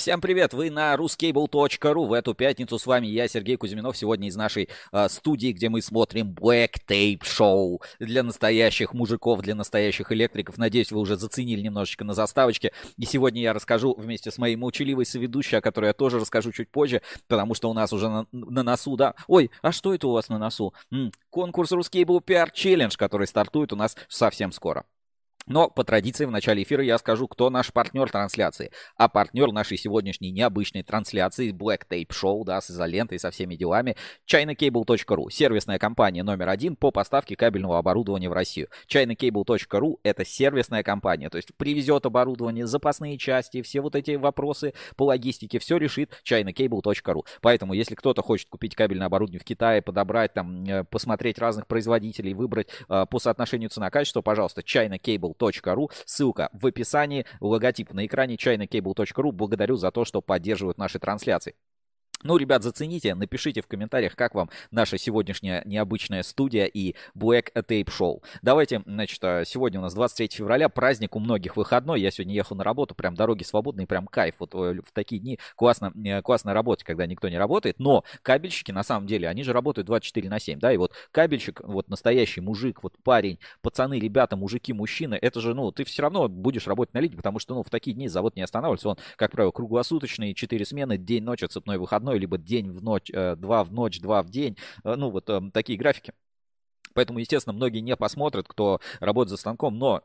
Всем 0.00 0.22
привет! 0.22 0.54
Вы 0.54 0.70
на 0.70 0.94
ruscable.ru. 0.94 2.06
В 2.06 2.14
эту 2.14 2.32
пятницу 2.32 2.78
с 2.78 2.86
вами 2.86 3.06
я, 3.06 3.28
Сергей 3.28 3.58
Кузьминов. 3.58 3.98
Сегодня 3.98 4.28
из 4.28 4.34
нашей 4.34 4.70
э, 4.92 5.08
студии, 5.10 5.52
где 5.52 5.68
мы 5.68 5.82
смотрим 5.82 6.32
Black 6.32 6.76
Tape 6.88 7.20
Show 7.20 7.82
для 7.98 8.22
настоящих 8.22 8.94
мужиков, 8.94 9.42
для 9.42 9.54
настоящих 9.54 10.10
электриков. 10.10 10.56
Надеюсь, 10.56 10.90
вы 10.90 11.00
уже 11.00 11.18
заценили 11.18 11.60
немножечко 11.60 12.06
на 12.06 12.14
заставочке. 12.14 12.72
И 12.96 13.04
сегодня 13.04 13.42
я 13.42 13.52
расскажу 13.52 13.94
вместе 13.94 14.30
с 14.30 14.38
моей 14.38 14.56
молчаливой 14.56 15.04
соведущей, 15.04 15.58
о 15.58 15.60
которой 15.60 15.88
я 15.88 15.92
тоже 15.92 16.18
расскажу 16.18 16.50
чуть 16.50 16.70
позже, 16.70 17.02
потому 17.28 17.54
что 17.54 17.68
у 17.68 17.74
нас 17.74 17.92
уже 17.92 18.08
на, 18.08 18.26
на 18.32 18.62
носу, 18.62 18.96
да. 18.96 19.14
Ой, 19.26 19.50
а 19.60 19.70
что 19.70 19.92
это 19.92 20.08
у 20.08 20.12
вас 20.12 20.30
на 20.30 20.38
носу? 20.38 20.72
М-м, 20.90 21.12
конкурс 21.28 21.72
Ruscable 21.72 22.24
PR 22.24 22.50
Challenge, 22.54 22.96
который 22.96 23.26
стартует 23.26 23.74
у 23.74 23.76
нас 23.76 23.98
совсем 24.08 24.50
скоро. 24.52 24.86
Но 25.46 25.68
по 25.68 25.84
традиции 25.84 26.26
в 26.26 26.30
начале 26.30 26.62
эфира 26.62 26.82
я 26.82 26.98
скажу, 26.98 27.26
кто 27.26 27.50
наш 27.50 27.72
партнер 27.72 28.10
трансляции. 28.10 28.70
А 28.96 29.08
партнер 29.08 29.50
нашей 29.52 29.78
сегодняшней 29.78 30.30
необычной 30.30 30.82
трансляции 30.82 31.52
Black 31.52 31.82
Tape 31.90 32.08
Show, 32.10 32.44
да, 32.44 32.60
с 32.60 32.70
изолентой, 32.70 33.18
со 33.18 33.30
всеми 33.30 33.56
делами, 33.56 33.96
ChinaCable.ru, 34.30 35.30
сервисная 35.30 35.78
компания 35.78 36.22
номер 36.22 36.50
один 36.50 36.76
по 36.76 36.90
поставке 36.90 37.36
кабельного 37.36 37.78
оборудования 37.78 38.28
в 38.28 38.32
Россию. 38.32 38.68
ChinaCable.ru 38.88 39.98
это 40.02 40.24
сервисная 40.24 40.82
компания, 40.82 41.30
то 41.30 41.36
есть 41.36 41.48
привезет 41.56 42.06
оборудование, 42.06 42.66
запасные 42.66 43.18
части, 43.18 43.62
все 43.62 43.80
вот 43.80 43.96
эти 43.96 44.12
вопросы 44.12 44.74
по 44.96 45.04
логистике, 45.04 45.58
все 45.58 45.78
решит 45.78 46.12
ChinaCable.ru. 46.24 47.22
Поэтому, 47.40 47.72
если 47.72 47.94
кто-то 47.94 48.22
хочет 48.22 48.48
купить 48.48 48.74
кабельное 48.74 49.06
оборудование 49.06 49.40
в 49.40 49.44
Китае, 49.44 49.82
подобрать 49.82 50.34
там, 50.34 50.64
э, 50.64 50.84
посмотреть 50.84 51.38
разных 51.38 51.66
производителей, 51.66 52.34
выбрать 52.34 52.68
э, 52.88 53.06
по 53.10 53.18
соотношению 53.18 53.70
цена-качество, 53.70 54.22
пожалуйста, 54.22 54.60
ChinaCable 54.60 55.29
chinaCable.ru. 55.34 55.90
Ссылка 56.04 56.50
в 56.52 56.66
описании, 56.66 57.26
логотип 57.40 57.92
на 57.92 58.06
экране 58.06 58.36
ChinaCable.ru. 58.36 59.32
Благодарю 59.32 59.76
за 59.76 59.90
то, 59.90 60.04
что 60.04 60.20
поддерживают 60.22 60.78
наши 60.78 60.98
трансляции. 60.98 61.54
Ну, 62.22 62.36
ребят, 62.36 62.62
зацените, 62.62 63.14
напишите 63.14 63.62
в 63.62 63.66
комментариях, 63.66 64.14
как 64.14 64.34
вам 64.34 64.50
наша 64.70 64.98
сегодняшняя 64.98 65.62
необычная 65.64 66.22
студия 66.22 66.66
и 66.66 66.94
Black 67.16 67.50
Tape 67.54 67.86
Show. 67.86 68.22
Давайте, 68.42 68.82
значит, 68.84 69.24
а, 69.24 69.46
сегодня 69.46 69.80
у 69.80 69.82
нас 69.82 69.94
23 69.94 70.28
февраля, 70.36 70.68
праздник 70.68 71.16
у 71.16 71.18
многих 71.18 71.56
выходной. 71.56 71.98
Я 72.02 72.10
сегодня 72.10 72.34
ехал 72.34 72.56
на 72.56 72.64
работу, 72.64 72.94
прям 72.94 73.14
дороги 73.14 73.42
свободные, 73.42 73.86
прям 73.86 74.06
кайф. 74.06 74.34
Вот 74.38 74.54
э, 74.54 74.82
в 74.86 74.92
такие 74.92 75.18
дни 75.18 75.38
классно, 75.56 75.94
э, 76.04 76.20
классно 76.20 76.52
работать, 76.52 76.84
когда 76.84 77.06
никто 77.06 77.30
не 77.30 77.38
работает. 77.38 77.78
Но 77.78 78.04
кабельщики, 78.20 78.70
на 78.70 78.82
самом 78.82 79.06
деле, 79.06 79.26
они 79.26 79.42
же 79.42 79.54
работают 79.54 79.86
24 79.86 80.28
на 80.28 80.38
7, 80.38 80.58
да, 80.58 80.74
и 80.74 80.76
вот 80.76 80.92
кабельщик, 81.12 81.62
вот 81.64 81.88
настоящий 81.88 82.42
мужик, 82.42 82.82
вот 82.82 82.98
парень, 83.02 83.38
пацаны, 83.62 83.98
ребята, 83.98 84.36
мужики, 84.36 84.74
мужчины, 84.74 85.14
это 85.14 85.40
же, 85.40 85.54
ну, 85.54 85.72
ты 85.72 85.84
все 85.84 86.02
равно 86.02 86.28
будешь 86.28 86.66
работать 86.66 86.92
на 86.92 86.98
линии, 86.98 87.16
потому 87.16 87.38
что, 87.38 87.54
ну, 87.54 87.62
в 87.62 87.70
такие 87.70 87.96
дни 87.96 88.08
завод 88.08 88.36
не 88.36 88.42
останавливается. 88.42 88.90
Он, 88.90 88.98
как 89.16 89.30
правило, 89.30 89.52
круглосуточный, 89.52 90.34
4 90.34 90.66
смены, 90.66 90.98
день, 90.98 91.24
ночь, 91.24 91.40
цепной 91.48 91.78
выходной 91.78 92.09
выходной, 92.10 92.18
либо 92.18 92.38
день 92.38 92.70
в 92.70 92.82
ночь, 92.82 93.10
э, 93.12 93.36
два 93.36 93.64
в 93.64 93.72
ночь, 93.72 94.00
два 94.00 94.22
в 94.22 94.30
день. 94.30 94.56
Э, 94.84 94.94
ну, 94.96 95.10
вот 95.10 95.28
эм, 95.30 95.50
такие 95.50 95.78
графики. 95.78 96.12
Поэтому, 96.94 97.18
естественно, 97.18 97.54
многие 97.54 97.80
не 97.80 97.96
посмотрят, 97.96 98.46
кто 98.48 98.80
работает 99.00 99.30
за 99.30 99.36
станком. 99.36 99.78
Но 99.78 100.02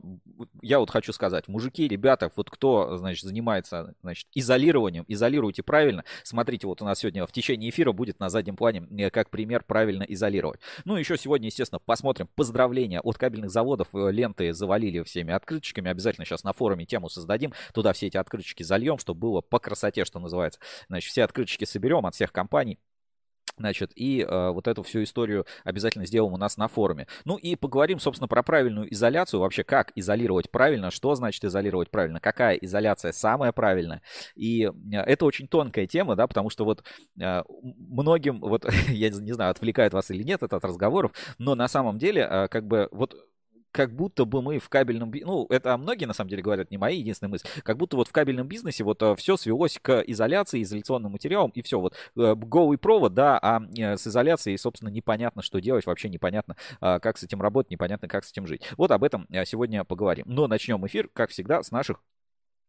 я 0.61 0.79
вот 0.79 0.89
хочу 0.89 1.13
сказать, 1.13 1.47
мужики, 1.47 1.87
ребята, 1.87 2.31
вот 2.35 2.49
кто, 2.49 2.97
значит, 2.97 3.23
занимается, 3.23 3.93
значит, 4.01 4.27
изолированием, 4.33 5.05
изолируйте 5.07 5.63
правильно. 5.63 6.03
Смотрите, 6.23 6.67
вот 6.67 6.81
у 6.81 6.85
нас 6.85 6.99
сегодня 6.99 7.25
в 7.25 7.31
течение 7.31 7.69
эфира 7.69 7.91
будет 7.91 8.19
на 8.19 8.29
заднем 8.29 8.55
плане, 8.55 8.87
э, 8.97 9.09
как 9.09 9.29
пример, 9.29 9.63
правильно 9.63 10.03
изолировать. 10.03 10.59
Ну, 10.85 10.95
еще 10.95 11.17
сегодня, 11.17 11.47
естественно, 11.47 11.79
посмотрим 11.79 12.29
поздравления 12.35 12.99
от 13.01 13.17
кабельных 13.17 13.49
заводов. 13.49 13.87
Ленты 13.93 14.53
завалили 14.53 15.03
всеми 15.03 15.33
открыточками. 15.33 15.89
Обязательно 15.89 16.25
сейчас 16.25 16.43
на 16.43 16.53
форуме 16.53 16.85
тему 16.85 17.09
создадим. 17.09 17.53
Туда 17.73 17.93
все 17.93 18.07
эти 18.07 18.17
открыточки 18.17 18.63
зальем, 18.63 18.97
чтобы 18.97 19.19
было 19.19 19.41
по 19.41 19.59
красоте, 19.59 20.05
что 20.05 20.19
называется. 20.19 20.59
Значит, 20.87 21.11
все 21.11 21.23
открыточки 21.23 21.65
соберем 21.65 22.05
от 22.05 22.15
всех 22.15 22.31
компаний. 22.31 22.79
Значит, 23.57 23.91
и 23.95 24.21
э, 24.21 24.49
вот 24.49 24.67
эту 24.67 24.83
всю 24.83 25.03
историю 25.03 25.45
обязательно 25.63 26.05
сделаем 26.05 26.33
у 26.33 26.37
нас 26.37 26.57
на 26.57 26.67
форуме. 26.67 27.07
Ну 27.23 27.37
и 27.37 27.55
поговорим, 27.55 27.99
собственно, 27.99 28.27
про 28.27 28.43
правильную 28.43 28.91
изоляцию. 28.93 29.39
Вообще, 29.39 29.63
как 29.63 29.91
изолировать 29.95 30.51
правильно, 30.51 30.91
что 30.91 31.15
значит 31.15 31.43
изолировать 31.45 31.89
правильно, 31.89 32.19
какая 32.19 32.55
изоляция 32.55 33.11
самая 33.11 33.51
правильная. 33.51 34.01
И 34.35 34.63
э, 34.65 34.69
это 34.91 35.25
очень 35.25 35.47
тонкая 35.47 35.87
тема, 35.87 36.15
да, 36.15 36.27
потому 36.27 36.49
что 36.49 36.65
вот 36.65 36.83
э, 37.19 37.43
многим, 37.61 38.41
вот 38.41 38.65
я 38.89 39.09
не 39.09 39.33
знаю, 39.33 39.51
отвлекает 39.51 39.93
вас 39.93 40.11
или 40.11 40.23
нет 40.23 40.43
это 40.43 40.57
от 40.57 40.65
разговоров, 40.65 41.11
но 41.37 41.55
на 41.55 41.67
самом 41.67 41.97
деле, 41.97 42.27
э, 42.29 42.47
как 42.49 42.67
бы, 42.67 42.89
вот 42.91 43.15
как 43.75 43.91
будто 43.93 44.23
бы 44.23 44.41
мы 44.41 44.57
в 44.57 44.69
кабельном 44.69 45.11
ну, 45.13 45.47
это 45.49 45.75
многие 45.75 46.05
на 46.05 46.13
самом 46.13 46.29
деле 46.29 46.41
говорят, 46.41 46.71
не 46.71 46.77
мои 46.77 46.97
единственные 46.97 47.31
мысли, 47.31 47.49
как 47.61 47.75
будто 47.75 47.97
вот 47.97 48.07
в 48.07 48.13
кабельном 48.13 48.47
бизнесе 48.47 48.85
вот 48.85 49.03
э, 49.03 49.15
все 49.17 49.35
свелось 49.35 49.77
к 49.81 49.99
изоляции, 49.99 50.63
изоляционным 50.63 51.11
материалам, 51.11 51.51
и 51.53 51.61
все, 51.61 51.77
вот 51.77 51.93
э, 52.15 52.35
голый 52.35 52.77
провод, 52.77 53.13
да, 53.13 53.37
а 53.37 53.61
э, 53.77 53.97
с 53.97 54.07
изоляцией, 54.07 54.57
собственно, 54.57 54.87
непонятно, 54.87 55.41
что 55.41 55.59
делать, 55.59 55.85
вообще 55.85 56.07
непонятно, 56.07 56.55
а, 56.79 56.99
как 56.99 57.17
с 57.17 57.23
этим 57.23 57.41
работать, 57.41 57.69
непонятно, 57.69 58.07
как 58.07 58.23
с 58.23 58.31
этим 58.31 58.47
жить. 58.47 58.61
Вот 58.77 58.91
об 58.91 59.03
этом 59.03 59.27
сегодня 59.45 59.83
поговорим. 59.83 60.25
Но 60.29 60.47
начнем 60.47 60.85
эфир, 60.87 61.09
как 61.11 61.31
всегда, 61.31 61.61
с 61.61 61.71
наших 61.71 62.01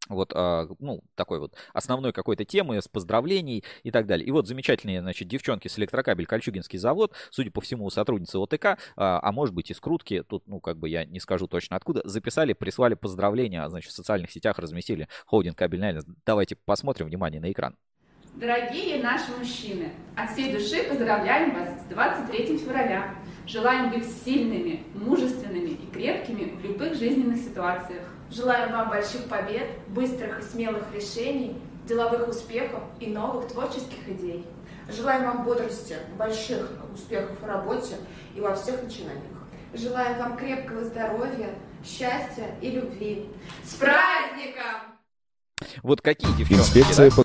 вот, 0.08 0.32
а, 0.34 0.68
ну, 0.78 1.02
такой 1.14 1.38
вот 1.38 1.54
основной 1.72 2.12
какой-то 2.12 2.44
темы 2.44 2.80
с 2.80 2.88
поздравлений 2.88 3.64
и 3.82 3.90
так 3.90 4.06
далее. 4.06 4.26
И 4.26 4.30
вот 4.30 4.46
замечательные, 4.46 5.00
значит, 5.00 5.28
девчонки 5.28 5.68
с 5.68 5.78
электрокабель 5.78 6.26
Кольчугинский 6.26 6.78
завод, 6.78 7.12
судя 7.30 7.50
по 7.50 7.60
всему, 7.60 7.88
сотрудницы 7.90 8.38
ОТК, 8.38 8.78
а, 8.96 9.20
а 9.22 9.32
может 9.32 9.54
быть 9.54 9.70
из 9.70 9.80
Крутки, 9.80 10.22
тут, 10.22 10.46
ну, 10.46 10.60
как 10.60 10.78
бы 10.78 10.88
я 10.88 11.04
не 11.04 11.20
скажу 11.20 11.46
точно 11.46 11.76
откуда, 11.76 12.02
записали, 12.04 12.52
прислали 12.52 12.94
поздравления, 12.94 13.68
значит, 13.68 13.92
в 13.92 13.94
социальных 13.94 14.30
сетях 14.30 14.58
разместили 14.58 15.08
холдинг 15.26 15.56
кабельный. 15.56 16.00
Давайте 16.24 16.56
посмотрим, 16.56 17.06
внимание 17.06 17.40
на 17.40 17.50
экран. 17.50 17.76
Дорогие 18.36 19.02
наши 19.02 19.32
мужчины, 19.38 19.92
от 20.14 20.30
всей 20.30 20.52
души 20.52 20.86
поздравляем 20.86 21.54
вас 21.54 21.70
с 21.80 21.84
23 21.84 22.58
февраля. 22.58 23.14
Желаем 23.46 23.90
быть 23.90 24.04
сильными, 24.04 24.82
мужественными 24.94 25.70
и 25.70 25.86
крепкими 25.90 26.54
в 26.54 26.62
любых 26.62 26.94
жизненных 26.94 27.38
ситуациях. 27.38 28.02
Желаем 28.30 28.72
вам 28.72 28.90
больших 28.90 29.24
побед, 29.28 29.68
быстрых 29.88 30.40
и 30.40 30.42
смелых 30.42 30.84
решений, 30.92 31.60
деловых 31.86 32.28
успехов 32.28 32.82
и 32.98 33.06
новых 33.06 33.48
творческих 33.48 34.08
идей. 34.08 34.44
Желаем 34.88 35.24
вам 35.24 35.44
бодрости, 35.44 35.96
больших 36.18 36.68
успехов 36.92 37.40
в 37.40 37.46
работе 37.46 37.96
и 38.34 38.40
во 38.40 38.54
всех 38.54 38.82
начинаниях. 38.82 39.22
Желаем 39.74 40.18
вам 40.18 40.36
крепкого 40.36 40.84
здоровья, 40.84 41.50
счастья 41.84 42.54
и 42.60 42.70
любви. 42.70 43.28
С 43.64 43.74
праздником! 43.74 44.96
Вот 45.82 46.00
какие 46.00 46.32
девчонки, 46.32 46.60
Инспекция 46.60 47.10
да? 47.10 47.22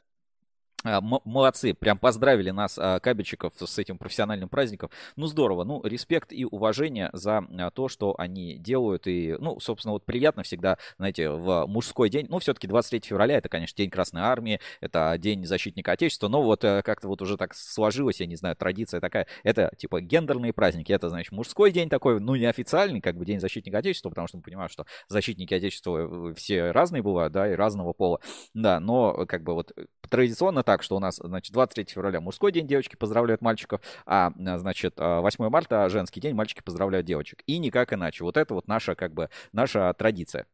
А, 0.83 0.99
молодцы, 1.01 1.73
прям 1.73 1.99
поздравили 1.99 2.49
нас, 2.49 2.77
а, 2.79 2.99
кабельчиков, 2.99 3.53
с 3.59 3.77
этим 3.77 3.97
профессиональным 3.97 4.49
праздником. 4.49 4.89
Ну, 5.15 5.27
здорово. 5.27 5.63
Ну, 5.63 5.81
респект 5.83 6.33
и 6.33 6.45
уважение 6.45 7.09
за 7.13 7.45
а, 7.57 7.69
то, 7.69 7.87
что 7.87 8.15
они 8.17 8.57
делают. 8.57 9.05
И, 9.05 9.35
ну, 9.39 9.59
собственно, 9.59 9.93
вот 9.93 10.05
приятно 10.05 10.43
всегда, 10.43 10.77
знаете, 10.97 11.29
в 11.29 11.65
мужской 11.67 12.09
день. 12.09 12.25
Ну, 12.29 12.39
все-таки 12.39 12.67
23 12.67 13.01
февраля, 13.07 13.37
это, 13.37 13.49
конечно, 13.49 13.77
День 13.77 13.89
Красной 13.91 14.21
Армии, 14.21 14.59
это 14.79 15.15
День 15.19 15.45
Защитника 15.45 15.91
Отечества. 15.91 16.27
Но 16.29 16.41
вот 16.41 16.63
э, 16.63 16.81
как-то 16.83 17.07
вот 17.07 17.21
уже 17.21 17.37
так 17.37 17.53
сложилось, 17.53 18.19
я 18.19 18.25
не 18.25 18.35
знаю, 18.35 18.55
традиция 18.55 19.01
такая. 19.01 19.27
Это, 19.43 19.71
типа, 19.77 20.01
гендерные 20.01 20.53
праздники. 20.53 20.91
Это, 20.91 21.09
значит, 21.09 21.31
мужской 21.31 21.71
день 21.71 21.89
такой, 21.89 22.19
ну, 22.19 22.35
не 22.35 22.45
официальный, 22.45 23.01
как 23.01 23.17
бы 23.17 23.25
День 23.25 23.39
Защитника 23.39 23.77
Отечества, 23.77 24.09
потому 24.09 24.27
что 24.27 24.37
мы 24.37 24.43
понимаем, 24.43 24.69
что 24.69 24.85
защитники 25.07 25.53
Отечества 25.53 26.31
э, 26.31 26.33
все 26.33 26.71
разные 26.71 27.03
бывают, 27.03 27.33
да, 27.33 27.51
и 27.51 27.53
разного 27.53 27.93
пола. 27.93 28.19
Да, 28.55 28.79
но, 28.79 29.27
как 29.27 29.43
бы, 29.43 29.53
вот 29.53 29.73
традиционно 30.09 30.63
так, 30.71 30.83
что 30.83 30.95
у 30.95 30.99
нас, 30.99 31.17
значит, 31.21 31.51
23 31.51 31.85
февраля 31.89 32.21
мужской 32.21 32.49
день, 32.53 32.65
девочки 32.65 32.95
поздравляют 32.95 33.41
мальчиков, 33.41 33.81
а, 34.05 34.31
значит, 34.37 34.93
8 34.97 35.49
марта 35.49 35.89
женский 35.89 36.21
день, 36.21 36.33
мальчики 36.33 36.61
поздравляют 36.63 37.05
девочек. 37.05 37.43
И 37.45 37.57
никак 37.57 37.91
иначе. 37.91 38.23
Вот 38.23 38.37
это 38.37 38.53
вот 38.53 38.69
наша, 38.69 38.95
как 38.95 39.13
бы, 39.13 39.29
наша 39.51 39.93
традиция. 39.93 40.45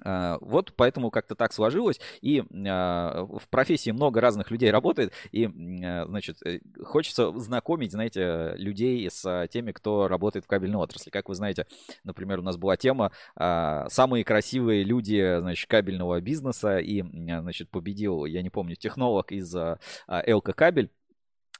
А, 0.00 0.38
вот 0.40 0.72
поэтому 0.76 1.10
как-то 1.10 1.34
так 1.34 1.52
сложилось. 1.52 2.00
И 2.20 2.42
а, 2.66 3.24
в 3.24 3.48
профессии 3.48 3.90
много 3.90 4.20
разных 4.20 4.50
людей 4.50 4.70
работает. 4.70 5.12
И, 5.32 5.46
а, 5.46 6.06
значит, 6.06 6.38
э, 6.44 6.60
хочется 6.82 7.32
знакомить, 7.38 7.92
знаете, 7.92 8.54
людей 8.56 9.08
с 9.10 9.48
теми, 9.52 9.72
кто 9.72 10.08
работает 10.08 10.44
в 10.44 10.48
кабельной 10.48 10.78
отрасли. 10.78 11.10
Как 11.10 11.28
вы 11.28 11.34
знаете, 11.34 11.66
например, 12.02 12.40
у 12.40 12.42
нас 12.42 12.56
была 12.56 12.76
тема 12.76 13.12
«Самые 13.36 14.24
красивые 14.24 14.84
люди, 14.84 15.38
значит, 15.40 15.68
кабельного 15.68 16.20
бизнеса». 16.20 16.78
И, 16.78 17.02
значит, 17.02 17.70
победил, 17.70 18.24
я 18.24 18.42
не 18.42 18.50
помню, 18.50 18.76
технолог 18.76 19.32
из 19.32 19.54
ЛК 20.08 20.54
Кабель 20.54 20.90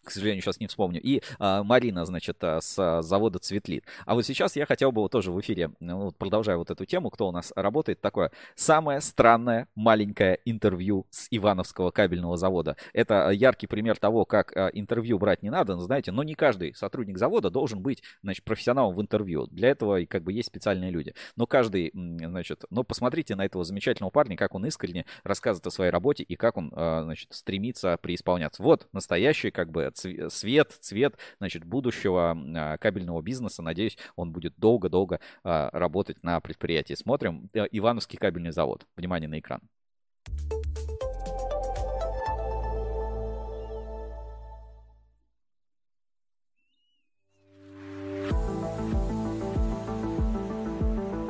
к 0.04 0.10
сожалению, 0.10 0.42
сейчас 0.42 0.60
не 0.60 0.66
вспомню, 0.66 1.00
и 1.00 1.22
а, 1.38 1.62
Марина, 1.62 2.04
значит, 2.04 2.36
а, 2.42 2.60
с 2.60 3.02
завода 3.02 3.38
«Цветлит». 3.38 3.84
А 4.06 4.14
вот 4.14 4.24
сейчас 4.24 4.56
я 4.56 4.66
хотел 4.66 4.92
бы 4.92 5.02
вот 5.02 5.12
тоже 5.12 5.32
в 5.32 5.40
эфире, 5.40 5.70
ну, 5.80 6.12
продолжая 6.12 6.56
вот 6.56 6.70
эту 6.70 6.84
тему, 6.84 7.10
кто 7.10 7.28
у 7.28 7.32
нас 7.32 7.52
работает, 7.56 8.00
такое 8.00 8.30
самое 8.54 9.00
странное 9.00 9.68
маленькое 9.74 10.38
интервью 10.44 11.06
с 11.10 11.26
Ивановского 11.30 11.90
кабельного 11.90 12.36
завода. 12.36 12.76
Это 12.92 13.30
яркий 13.30 13.66
пример 13.66 13.98
того, 13.98 14.24
как 14.24 14.56
а, 14.56 14.68
интервью 14.68 15.18
брать 15.18 15.42
не 15.42 15.50
надо, 15.50 15.74
но, 15.74 15.82
знаете, 15.82 16.12
но 16.12 16.22
не 16.22 16.34
каждый 16.34 16.74
сотрудник 16.74 17.18
завода 17.18 17.50
должен 17.50 17.80
быть, 17.80 18.02
значит, 18.22 18.44
профессионалом 18.44 18.94
в 18.94 19.00
интервью. 19.00 19.46
Для 19.46 19.70
этого 19.70 20.00
и 20.00 20.06
как 20.06 20.22
бы 20.22 20.32
есть 20.32 20.48
специальные 20.48 20.90
люди. 20.90 21.14
Но 21.36 21.46
каждый, 21.46 21.90
значит, 21.94 22.64
но 22.70 22.82
посмотрите 22.84 23.34
на 23.34 23.44
этого 23.44 23.64
замечательного 23.64 24.10
парня, 24.10 24.36
как 24.36 24.54
он 24.54 24.66
искренне 24.66 25.06
рассказывает 25.22 25.66
о 25.66 25.70
своей 25.70 25.90
работе 25.90 26.22
и 26.22 26.36
как 26.36 26.56
он, 26.56 26.72
а, 26.74 27.02
значит, 27.04 27.32
стремится 27.32 27.96
преисполняться. 28.00 28.62
Вот 28.62 28.88
настоящий 28.92 29.50
как 29.50 29.70
бы 29.70 29.90
свет, 29.96 30.72
цвет, 30.80 31.16
значит, 31.38 31.64
будущего 31.64 32.36
а, 32.56 32.78
кабельного 32.78 33.22
бизнеса. 33.22 33.62
Надеюсь, 33.62 33.98
он 34.16 34.32
будет 34.32 34.54
долго-долго 34.56 35.20
а, 35.42 35.70
работать 35.72 36.22
на 36.22 36.40
предприятии. 36.40 36.94
Смотрим. 36.94 37.48
Э, 37.54 37.66
Ивановский 37.70 38.18
кабельный 38.18 38.52
завод. 38.52 38.86
Внимание 38.96 39.28
на 39.28 39.38
экран. 39.38 39.60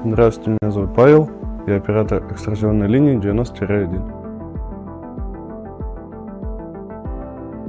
Здравствуйте, 0.04 0.58
меня 0.60 0.70
зовут 0.70 0.94
Павел. 0.94 1.30
Я 1.66 1.76
оператор 1.76 2.30
экструзионной 2.30 2.88
линии 2.88 3.18
90-1. 3.18 4.23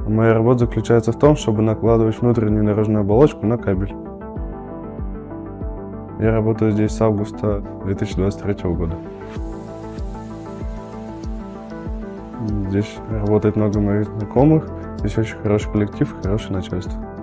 Моя 0.07 0.33
работа 0.33 0.59
заключается 0.59 1.11
в 1.11 1.17
том, 1.17 1.35
чтобы 1.35 1.63
накладывать 1.63 2.21
внутреннюю 2.21 2.63
наружную 2.63 3.01
оболочку 3.01 3.45
на 3.45 3.57
кабель. 3.57 3.95
Я 6.19 6.31
работаю 6.31 6.71
здесь 6.71 6.91
с 6.91 7.01
августа 7.01 7.63
2023 7.85 8.69
года. 8.71 8.95
Здесь 12.69 12.97
работает 13.09 13.55
много 13.55 13.79
моих 13.79 14.05
знакомых, 14.05 14.67
здесь 14.99 15.17
очень 15.17 15.37
хороший 15.37 15.71
коллектив, 15.71 16.15
хорошее 16.21 16.53
начальство. 16.53 17.14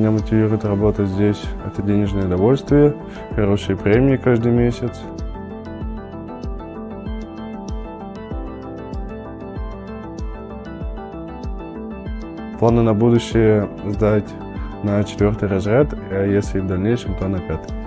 Меня 0.00 0.12
мотивирует 0.12 0.64
работать 0.64 1.08
здесь. 1.08 1.42
Это 1.66 1.82
денежное 1.82 2.24
удовольствие, 2.24 2.96
хорошие 3.34 3.76
премии 3.76 4.16
каждый 4.16 4.50
месяц. 4.50 4.98
Планы 12.58 12.80
на 12.80 12.94
будущее 12.94 13.68
сдать 13.88 14.24
на 14.82 15.04
четвертый 15.04 15.50
разряд, 15.50 15.92
а 16.10 16.24
если 16.24 16.60
в 16.60 16.66
дальнейшем, 16.66 17.14
то 17.16 17.28
на 17.28 17.38
пятый. 17.38 17.79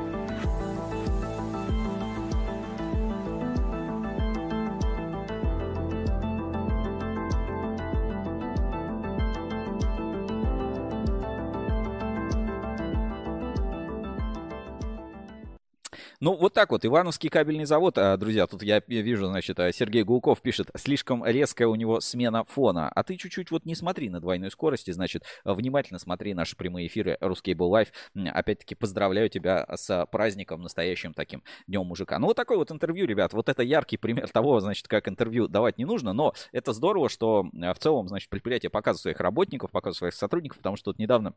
Так 16.63 16.71
вот. 16.71 16.85
Ивановский 16.85 17.27
кабельный 17.27 17.65
завод, 17.65 17.97
а, 17.97 18.15
друзья, 18.15 18.47
тут 18.47 18.63
я 18.63 18.81
вижу, 18.87 19.25
значит, 19.25 19.59
а, 19.59 19.69
Сергей 19.73 20.03
Гулков 20.03 20.41
пишет, 20.41 20.69
слишком 20.77 21.25
резкая 21.25 21.67
у 21.67 21.75
него 21.75 21.99
смена 21.99 22.45
фона. 22.45 22.87
А 22.87 23.03
ты 23.03 23.17
чуть-чуть 23.17 23.51
вот 23.51 23.65
не 23.65 23.75
смотри 23.75 24.09
на 24.09 24.21
двойной 24.21 24.49
скорости, 24.49 24.91
значит, 24.91 25.25
внимательно 25.43 25.99
смотри 25.99 26.33
наши 26.33 26.55
прямые 26.55 26.87
эфиры 26.87 27.17
Русский 27.19 27.53
был 27.53 27.67
лайф. 27.67 27.89
Опять-таки 28.15 28.75
поздравляю 28.75 29.27
тебя 29.27 29.67
с 29.75 30.07
праздником, 30.09 30.61
настоящим 30.61 31.13
таким 31.13 31.43
Днем 31.67 31.85
мужика. 31.85 32.17
Ну, 32.17 32.27
вот 32.27 32.37
такое 32.37 32.57
вот 32.57 32.71
интервью, 32.71 33.07
ребят. 33.07 33.33
Вот 33.33 33.49
это 33.49 33.61
яркий 33.61 33.97
пример 33.97 34.29
того, 34.29 34.61
значит, 34.61 34.87
как 34.87 35.09
интервью 35.09 35.49
давать 35.49 35.77
не 35.77 35.83
нужно, 35.83 36.13
но 36.13 36.33
это 36.53 36.71
здорово, 36.71 37.09
что 37.09 37.45
в 37.51 37.77
целом, 37.79 38.07
значит, 38.07 38.29
предприятие 38.29 38.69
показывает 38.69 39.01
своих 39.01 39.19
работников, 39.19 39.69
показывает 39.69 39.97
своих 39.97 40.13
сотрудников, 40.13 40.59
потому 40.59 40.77
что 40.77 40.93
тут 40.93 40.99
недавно 40.99 41.33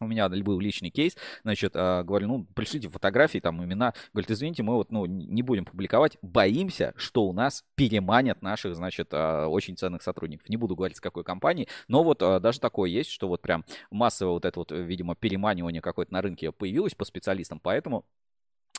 у 0.00 0.06
меня 0.06 0.28
был 0.28 0.60
личный 0.60 0.90
кейс, 0.90 1.16
значит, 1.42 1.72
э, 1.74 2.02
говорю, 2.04 2.28
ну, 2.28 2.46
пришлите 2.54 2.88
фотографии, 2.88 3.38
там, 3.38 3.64
имена. 3.64 3.94
Говорит, 4.12 4.30
извините, 4.30 4.62
мы 4.62 4.74
вот, 4.74 4.92
ну, 4.92 5.06
не 5.06 5.42
будем 5.42 5.64
публиковать, 5.64 6.18
боимся, 6.22 6.92
что 6.96 7.26
у 7.26 7.32
нас 7.32 7.64
переманят 7.74 8.42
наших, 8.42 8.76
значит, 8.76 9.08
э, 9.12 9.44
очень 9.46 9.76
ценных 9.76 10.02
сотрудников. 10.02 10.48
Не 10.48 10.56
буду 10.56 10.76
говорить, 10.76 10.98
с 10.98 11.00
какой 11.00 11.24
компании, 11.24 11.68
но 11.88 12.04
вот 12.04 12.22
э, 12.22 12.40
даже 12.40 12.60
такое 12.60 12.90
есть, 12.90 13.10
что 13.10 13.28
вот 13.28 13.42
прям 13.42 13.64
массовое 13.90 14.32
вот 14.32 14.44
это 14.44 14.58
вот, 14.58 14.72
видимо, 14.72 15.14
переманивание 15.14 15.82
какое-то 15.82 16.12
на 16.12 16.22
рынке 16.22 16.52
появилось 16.52 16.94
по 16.94 17.04
специалистам, 17.04 17.60
поэтому 17.60 18.04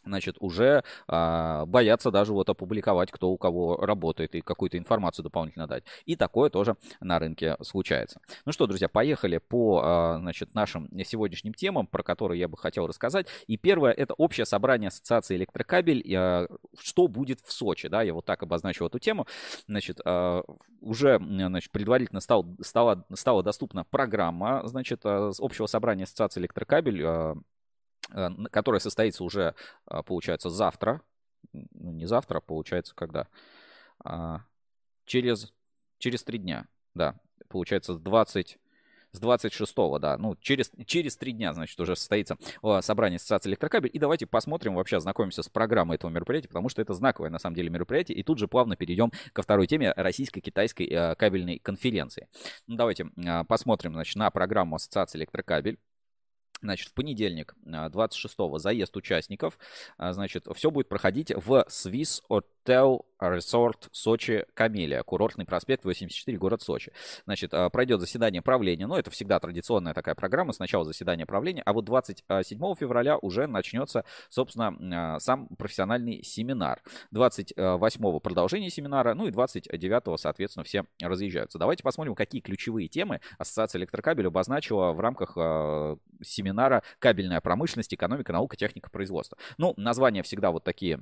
значит, 0.08 0.38
уже 0.40 0.84
а, 1.08 1.66
боятся 1.66 2.12
даже 2.12 2.34
вот 2.34 2.50
опубликовать, 2.50 3.12
кто 3.12 3.30
у 3.30 3.38
кого 3.38 3.78
работает 3.78 4.36
и 4.36 4.42
какую-то 4.42 4.78
информацию 4.78 5.24
дополнительно 5.24 5.68
дать. 5.68 5.84
И 6.06 6.16
такое 6.16 6.50
тоже 6.50 6.76
на 7.00 7.20
рынке 7.20 7.56
случается. 7.62 8.20
Ну 8.46 8.52
что, 8.52 8.68
друзья, 8.68 8.88
поехали 8.90 9.38
по, 9.38 9.82
а, 9.84 10.18
значит, 10.20 10.56
нашим 10.56 10.90
сегодняшним 11.04 11.54
темам, 11.54 11.88
про 11.88 12.04
которые 12.04 12.40
я 12.40 12.48
бы 12.48 12.58
хотел 12.58 12.88
рассказать. 12.88 13.28
И 13.48 13.58
первое, 13.58 13.92
это 13.92 14.14
общее 14.16 14.46
собрание 14.46 14.90
Ассоциации 14.90 15.36
Электрокабель. 15.36 16.04
А, 16.16 16.48
что 16.80 17.08
будет 17.08 17.42
в 17.42 17.52
Сочи, 17.52 17.88
да, 17.88 18.02
я 18.02 18.14
вот 18.14 18.26
так 18.26 18.44
обозначил 18.44 18.88
эту 18.88 19.00
тему. 19.00 19.28
Значит, 19.68 20.00
а, 20.06 20.44
уже, 20.82 21.20
значит, 21.20 21.72
предварительно 21.72 22.22
стал, 22.22 22.46
стала, 22.62 23.06
стала 23.14 23.44
доступна 23.44 23.84
программа, 23.84 24.62
значит, 24.66 25.02
а, 25.04 25.32
общего 25.40 25.66
собрания 25.66 26.04
Ассоциации 26.04 26.40
Электрокабель, 26.40 27.04
а, 27.04 27.36
которая 28.52 28.80
состоится 28.80 29.24
уже, 29.24 29.56
а, 29.86 30.04
получается, 30.04 30.50
завтра. 30.50 31.02
Ну, 31.54 31.92
не 31.92 32.06
завтра, 32.06 32.40
а 32.40 32.42
получается, 32.42 32.94
когда? 32.96 33.28
А, 34.04 34.42
через, 35.06 35.54
через 35.98 36.24
три 36.24 36.40
дня, 36.40 36.68
да. 36.94 37.20
Получается, 37.50 37.94
с 37.94 38.00
20, 38.00 38.60
с 39.14 39.20
26 39.20 39.74
да, 40.00 40.18
ну, 40.18 40.36
через, 40.36 40.72
через 40.86 41.16
три 41.16 41.32
дня, 41.32 41.54
значит, 41.54 41.80
уже 41.80 41.96
состоится 41.96 42.38
собрание 42.82 43.18
Ассоциации 43.18 43.50
Электрокабель. 43.50 43.90
И 43.94 44.00
давайте 44.00 44.26
посмотрим, 44.26 44.76
вообще 44.76 44.98
ознакомимся 44.98 45.44
с 45.44 45.50
программой 45.50 45.96
этого 45.96 46.12
мероприятия, 46.12 46.50
потому 46.50 46.70
что 46.70 46.82
это 46.82 46.94
знаковое, 46.94 47.30
на 47.30 47.40
самом 47.40 47.56
деле, 47.56 47.70
мероприятие. 47.70 48.18
И 48.18 48.24
тут 48.24 48.38
же 48.38 48.48
плавно 48.48 48.76
перейдем 48.76 49.12
ко 49.34 49.42
второй 49.42 49.68
теме 49.68 49.94
российско-китайской 49.96 50.88
э, 50.88 51.16
кабельной 51.16 51.60
конференции. 51.60 52.28
Ну, 52.68 52.76
давайте 52.76 53.10
посмотрим, 53.48 53.94
значит, 53.94 54.16
на 54.18 54.30
программу 54.30 54.76
Ассоциации 54.76 55.20
Электрокабель. 55.20 55.80
Значит, 56.62 56.90
в 56.90 56.94
понедельник, 56.94 57.56
26-го, 57.66 58.58
заезд 58.58 58.96
участников. 58.98 59.58
Значит, 59.98 60.48
все 60.56 60.72
будет 60.72 60.90
проходить 60.90 61.32
в 61.34 61.66
Swiss 61.70 62.22
Hotel 62.30 63.02
Resort 63.22 63.88
Сочи 63.92 64.46
Камелия, 64.54 65.04
курортный 65.04 65.46
проспект 65.46 65.86
84, 65.86 66.38
город 66.38 66.62
Сочи. 66.62 66.92
Значит, 67.26 67.54
а, 67.54 67.70
пройдет 67.70 68.00
заседание 68.00 68.42
правления, 68.42 68.88
ну, 68.88 68.96
это 68.96 69.10
всегда 69.12 69.40
традиционная 69.40 69.94
такая 69.94 70.16
программа, 70.16 70.54
сначала 70.54 70.86
заседание 70.86 71.26
правления, 71.26 71.62
а 71.64 71.74
вот 71.74 71.86
27 71.86 72.76
февраля 72.76 73.18
уже 73.18 73.48
начнется, 73.48 74.06
собственно, 74.30 75.16
а, 75.16 75.20
сам 75.20 75.48
профессиональный 75.48 76.24
семинар. 76.24 76.82
28 77.12 78.20
продолжение 78.20 78.70
семинара, 78.70 79.14
ну 79.14 79.28
и 79.28 79.32
29 79.32 80.20
соответственно, 80.20 80.64
все 80.64 80.86
разъезжаются. 81.02 81.58
Давайте 81.58 81.84
посмотрим, 81.84 82.16
какие 82.16 82.42
ключевые 82.42 82.88
темы 82.88 83.22
Ассоциация 83.38 83.80
электрокабель 83.80 84.28
обозначила 84.28 84.92
в 84.92 85.00
рамках 85.00 85.34
а, 85.38 85.98
семинара 86.48 86.84
«Кабельная 87.00 87.42
промышленность, 87.42 87.94
экономика, 87.94 88.34
наука, 88.34 88.56
техника, 88.56 88.90
производства». 88.90 89.38
Ну, 89.58 89.74
названия 89.78 90.24
всегда 90.24 90.52
вот 90.52 90.64
такие 90.64 91.02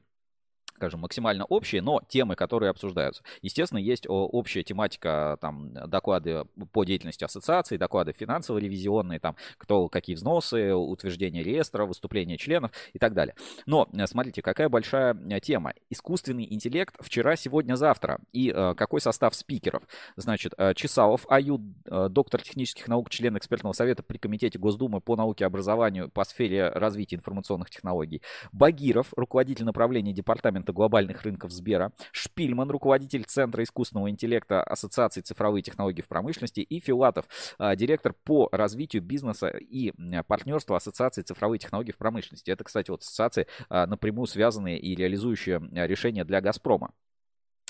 скажем, 0.75 0.99
максимально 1.01 1.45
общие, 1.45 1.81
но 1.81 2.01
темы, 2.07 2.35
которые 2.35 2.69
обсуждаются. 2.69 3.23
Естественно, 3.41 3.79
есть 3.79 4.05
общая 4.07 4.63
тематика, 4.63 5.37
там, 5.41 5.73
доклады 5.73 6.45
по 6.71 6.83
деятельности 6.83 7.23
ассоциации, 7.23 7.77
доклады 7.77 8.13
финансово-ревизионные, 8.13 9.19
там, 9.19 9.35
кто, 9.57 9.87
какие 9.87 10.15
взносы, 10.15 10.73
утверждение 10.73 11.43
реестра, 11.43 11.85
выступления 11.85 12.37
членов 12.37 12.71
и 12.93 12.99
так 12.99 13.13
далее. 13.13 13.35
Но, 13.65 13.87
э, 13.93 14.05
смотрите, 14.07 14.41
какая 14.41 14.69
большая 14.69 15.13
э, 15.13 15.39
тема. 15.39 15.73
Искусственный 15.89 16.45
интеллект 16.53 16.95
вчера, 16.99 17.35
сегодня, 17.35 17.75
завтра. 17.75 18.19
И 18.33 18.51
э, 18.53 18.73
какой 18.75 19.01
состав 19.01 19.33
спикеров? 19.35 19.83
Значит, 20.17 20.53
э, 20.57 20.73
Чесалов 20.73 21.25
Аю, 21.29 21.61
э, 21.85 22.09
доктор 22.09 22.41
технических 22.41 22.87
наук, 22.87 23.09
член 23.09 23.37
экспертного 23.37 23.73
совета 23.73 24.03
при 24.03 24.17
Комитете 24.17 24.59
Госдумы 24.59 25.01
по 25.01 25.15
науке 25.15 25.45
и 25.45 25.47
образованию 25.47 26.09
по 26.09 26.23
сфере 26.25 26.69
развития 26.69 27.15
информационных 27.15 27.69
технологий. 27.69 28.21
Багиров, 28.51 29.13
руководитель 29.15 29.65
направления 29.65 30.13
департамента 30.13 30.64
конкурента 30.65 30.73
глобальных 30.73 31.23
рынков 31.23 31.51
Сбера, 31.51 31.91
Шпильман, 32.11 32.69
руководитель 32.69 33.23
Центра 33.25 33.63
искусственного 33.63 34.09
интеллекта 34.09 34.63
Ассоциации 34.63 35.21
цифровые 35.21 35.61
технологии 35.61 36.01
в 36.01 36.07
промышленности, 36.07 36.61
и 36.61 36.79
Филатов, 36.79 37.25
директор 37.59 38.13
по 38.23 38.49
развитию 38.51 39.01
бизнеса 39.01 39.47
и 39.47 39.93
партнерства 40.27 40.77
Ассоциации 40.77 41.21
цифровые 41.21 41.59
технологии 41.59 41.91
в 41.91 41.97
промышленности. 41.97 42.51
Это, 42.51 42.63
кстати, 42.63 42.91
вот 42.91 43.01
ассоциации 43.01 43.47
напрямую 43.69 44.27
связанные 44.27 44.79
и 44.79 44.95
реализующие 44.95 45.61
решения 45.87 46.23
для 46.23 46.41
Газпрома. 46.41 46.91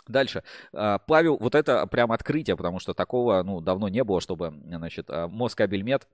Дальше. 0.07 0.43
Павел, 0.71 1.37
вот 1.39 1.55
это 1.55 1.87
прям 1.87 2.11
открытие, 2.11 2.55
потому 2.55 2.79
что 2.79 2.93
такого, 2.93 3.41
ну, 3.41 3.59
давно 3.59 3.89
не 3.89 4.03
было, 4.03 4.21
чтобы, 4.21 4.53
значит, 4.63 5.09
Москабельмет 5.09 6.07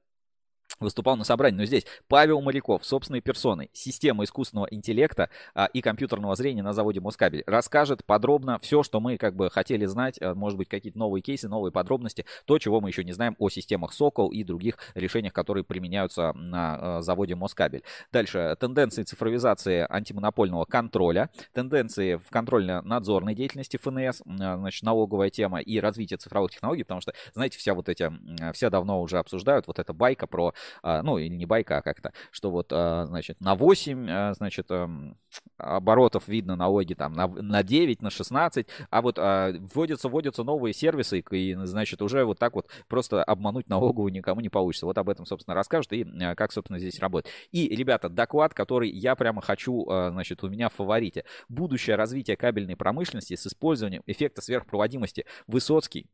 выступал 0.80 1.18
на 1.18 1.24
собрании. 1.24 1.58
Но 1.58 1.66
здесь 1.66 1.86
Павел 2.08 2.42
Моряков, 2.42 2.86
собственной 2.86 3.22
персоной, 3.22 3.70
система 3.74 4.24
искусственного 4.24 4.68
интеллекта 4.72 5.30
а, 5.54 5.66
и 5.66 5.82
компьютерного 5.82 6.36
зрения 6.36 6.64
на 6.64 6.74
заводе 6.74 7.00
Москабель, 7.00 7.44
расскажет 7.48 8.04
подробно 8.06 8.60
все, 8.60 8.84
что 8.84 9.00
мы 9.00 9.18
как 9.18 9.36
бы 9.36 9.50
хотели 9.50 9.86
знать, 9.86 10.18
а, 10.22 10.34
может 10.34 10.58
быть, 10.58 10.70
какие-то 10.70 10.98
новые 10.98 11.22
кейсы, 11.22 11.50
новые 11.50 11.72
подробности, 11.72 12.26
то, 12.46 12.58
чего 12.60 12.82
мы 12.82 12.90
еще 12.90 13.04
не 13.04 13.12
знаем 13.12 13.36
о 13.40 13.50
системах 13.50 13.94
Сокол 13.94 14.32
и 14.32 14.44
других 14.44 14.78
решениях, 14.96 15.34
которые 15.34 15.64
применяются 15.64 16.34
на 16.34 16.98
а, 16.98 17.02
заводе 17.02 17.36
Москабель. 17.36 17.84
Дальше. 18.12 18.56
Тенденции 18.60 19.04
цифровизации 19.04 19.86
антимонопольного 19.90 20.66
контроля, 20.66 21.30
тенденции 21.54 22.16
в 22.16 22.30
контрольно-надзорной 22.30 23.36
деятельности 23.36 23.78
ФНС, 23.78 24.22
а, 24.22 24.58
значит, 24.58 24.84
налоговая 24.84 25.30
тема 25.30 25.60
и 25.60 25.80
развитие 25.80 26.18
цифровых 26.18 26.52
технологий, 26.52 26.84
потому 26.84 27.02
что, 27.02 27.14
знаете, 27.34 27.58
вся 27.58 27.74
вот 27.74 27.90
эти, 27.90 28.12
все 28.54 28.70
давно 28.70 29.02
уже 29.02 29.20
обсуждают 29.20 29.68
вот 29.68 29.80
эта 29.80 29.94
байка 29.94 30.28
про 30.28 30.48
а, 30.48 30.54
ну, 30.84 31.18
или 31.18 31.34
не 31.36 31.46
байка, 31.46 31.78
а 31.78 31.82
как-то, 31.82 32.14
что 32.32 32.52
вот, 32.52 32.68
а, 32.72 33.06
значит, 33.06 33.40
на 33.42 33.56
8, 33.56 34.08
а, 34.10 34.34
значит, 34.34 34.68
эм, 34.70 35.18
оборотов 35.58 36.28
видно 36.28 36.56
налоги 36.56 36.94
там 36.94 37.14
на, 37.14 37.28
на 37.28 37.64
9, 37.64 38.02
на 38.02 38.10
16, 38.10 38.68
а 38.90 39.02
вот 39.02 39.18
вводятся, 39.18 40.10
вводятся 40.10 40.44
новые 40.44 40.74
сервисы, 40.74 41.24
и, 41.32 41.56
значит, 41.64 42.02
уже 42.02 42.26
вот 42.26 42.40
так 42.40 42.56
вот 42.56 42.68
просто 42.88 43.24
обмануть 43.24 43.70
налоговую 43.70 44.12
никому 44.12 44.42
не 44.42 44.50
получится. 44.50 44.86
Вот 44.86 44.98
об 44.98 45.10
этом, 45.10 45.26
собственно, 45.26 45.56
расскажут 45.56 45.94
и 45.94 46.06
как, 46.36 46.52
собственно, 46.52 46.80
здесь 46.80 47.00
работает. 47.00 47.34
И, 47.52 47.74
ребята, 47.76 48.10
доклад, 48.10 48.54
который 48.54 48.90
я 48.90 49.16
прямо 49.16 49.42
хочу, 49.42 49.86
значит, 49.86 50.44
у 50.44 50.50
меня 50.50 50.70
в 50.70 50.74
фаворите. 50.74 51.26
Будущее 51.50 51.96
развитие 51.96 52.38
кабельной 52.38 52.76
промышленности 52.76 53.36
с 53.36 53.48
использованием 53.48 54.04
эффекта 54.06 54.42
сверхпроводимости. 54.42 55.26
Высоцкий, 55.48 56.08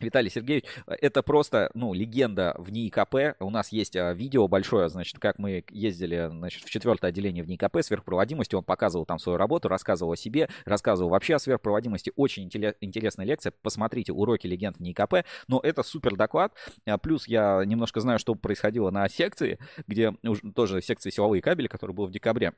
Виталий 0.00 0.30
Сергеевич, 0.30 0.64
это 0.86 1.22
просто, 1.22 1.70
ну, 1.74 1.92
легенда 1.92 2.54
в 2.58 2.70
НИИКП. 2.70 3.40
У 3.40 3.50
нас 3.50 3.72
есть 3.72 3.96
а, 3.96 4.12
видео 4.12 4.48
большое, 4.48 4.88
значит, 4.88 5.18
как 5.18 5.38
мы 5.38 5.64
ездили, 5.70 6.28
значит, 6.30 6.64
в 6.64 6.70
четвертое 6.70 7.08
отделение 7.08 7.42
в 7.42 7.48
НИИКП 7.48 7.78
сверхпроводимости. 7.82 8.54
Он 8.54 8.64
показывал 8.64 9.06
там 9.06 9.18
свою 9.18 9.38
работу, 9.38 9.68
рассказывал 9.68 10.12
о 10.12 10.16
себе, 10.16 10.48
рассказывал 10.64 11.10
вообще 11.10 11.34
о 11.34 11.38
сверхпроводимости. 11.38 12.12
Очень 12.16 12.44
интересная 12.44 13.26
лекция. 13.26 13.52
Посмотрите 13.62 14.12
уроки 14.12 14.46
легенд 14.46 14.76
в 14.76 14.80
НИИКП. 14.80 15.26
Но 15.48 15.60
это 15.62 15.82
супер 15.82 16.16
доклад. 16.16 16.52
А, 16.86 16.98
плюс 16.98 17.26
я 17.28 17.62
немножко 17.64 18.00
знаю, 18.00 18.18
что 18.18 18.34
происходило 18.34 18.90
на 18.90 19.08
секции, 19.08 19.58
где 19.86 20.12
тоже 20.54 20.82
секции 20.82 21.10
силовые 21.10 21.42
кабели, 21.42 21.66
который 21.66 21.92
был 21.92 22.06
в 22.06 22.10
декабре. 22.10 22.52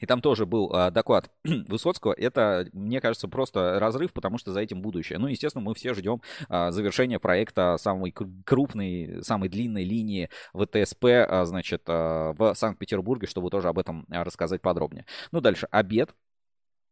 И 0.00 0.06
там 0.06 0.20
тоже 0.20 0.46
был 0.46 0.70
а, 0.72 0.90
доклад 0.90 1.30
Высоцкого. 1.44 2.12
Это, 2.12 2.68
мне 2.72 3.00
кажется, 3.00 3.28
просто 3.28 3.78
разрыв, 3.78 4.12
потому 4.12 4.38
что 4.38 4.52
за 4.52 4.60
этим 4.60 4.82
будущее. 4.82 5.18
Ну, 5.18 5.28
естественно, 5.28 5.62
мы 5.62 5.74
все 5.74 5.94
ждем 5.94 6.20
а, 6.48 6.72
завершения 6.72 7.18
проекта 7.18 7.76
самой 7.78 8.12
крупной, 8.44 9.22
самой 9.22 9.48
длинной 9.48 9.84
линии 9.84 10.30
ВТСП, 10.54 11.04
а, 11.04 11.44
значит, 11.44 11.82
а, 11.86 12.32
в 12.32 12.54
Санкт-Петербурге, 12.54 13.26
чтобы 13.26 13.50
тоже 13.50 13.68
об 13.68 13.78
этом 13.78 14.06
а, 14.10 14.24
рассказать 14.24 14.62
подробнее. 14.62 15.06
Ну, 15.32 15.40
дальше. 15.40 15.68
Обед. 15.70 16.14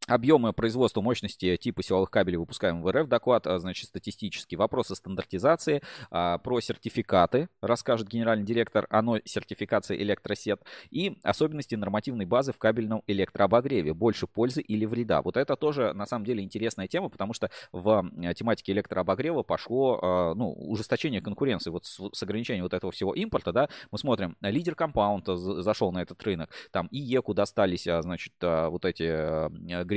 Объемы 0.09 0.55
производства 0.55 1.03
мощности 1.03 1.55
типа 1.59 1.83
силовых 1.83 2.11
кабелей 2.11 2.39
выпускаем 2.39 2.83
в 2.83 2.91
РФ. 2.91 3.09
Доклад, 3.09 3.47
а, 3.47 3.59
значит, 3.59 3.89
статистический. 3.89 4.57
Вопросы 4.57 4.95
стандартизации. 4.95 5.83
А, 6.11 6.39
про 6.39 6.61
сертификаты 6.61 7.51
расскажет 7.61 8.09
генеральный 8.09 8.47
директор. 8.47 8.87
Оно 8.89 9.19
сертификация 9.27 9.99
электросет. 9.99 10.63
И 10.91 11.19
особенности 11.23 11.75
нормативной 11.75 12.25
базы 12.25 12.55
в 12.55 12.59
кабельном 12.59 13.03
электрообогреве. 13.07 13.93
Больше 13.93 14.27
пользы 14.27 14.63
или 14.63 14.87
вреда. 14.87 15.21
Вот 15.21 15.37
это 15.37 15.57
тоже, 15.57 15.93
на 15.93 16.07
самом 16.07 16.25
деле, 16.25 16.43
интересная 16.43 16.89
тема, 16.89 17.11
потому 17.11 17.35
что 17.35 17.51
в 17.73 18.11
тематике 18.35 18.73
электрообогрева 18.73 19.43
пошло, 19.43 19.99
а, 20.01 20.35
ну, 20.35 20.53
ужесточение 20.55 21.21
конкуренции. 21.21 21.69
Вот 21.69 21.85
с, 21.85 22.23
ограничением 22.23 22.65
вот 22.65 22.73
этого 22.73 22.93
всего 22.93 23.13
импорта, 23.13 23.53
да, 23.53 23.69
мы 23.91 23.99
смотрим, 23.99 24.39
лидер 24.41 24.75
компаунд 24.75 25.27
зашел 25.27 25.93
на 25.93 26.01
этот 26.01 26.23
рынок. 26.23 26.49
Там 26.71 26.87
и 26.87 26.99
ЕКУ 26.99 27.35
достались, 27.35 27.83
значит, 27.85 28.33
вот 28.41 28.87
эти 28.87 29.05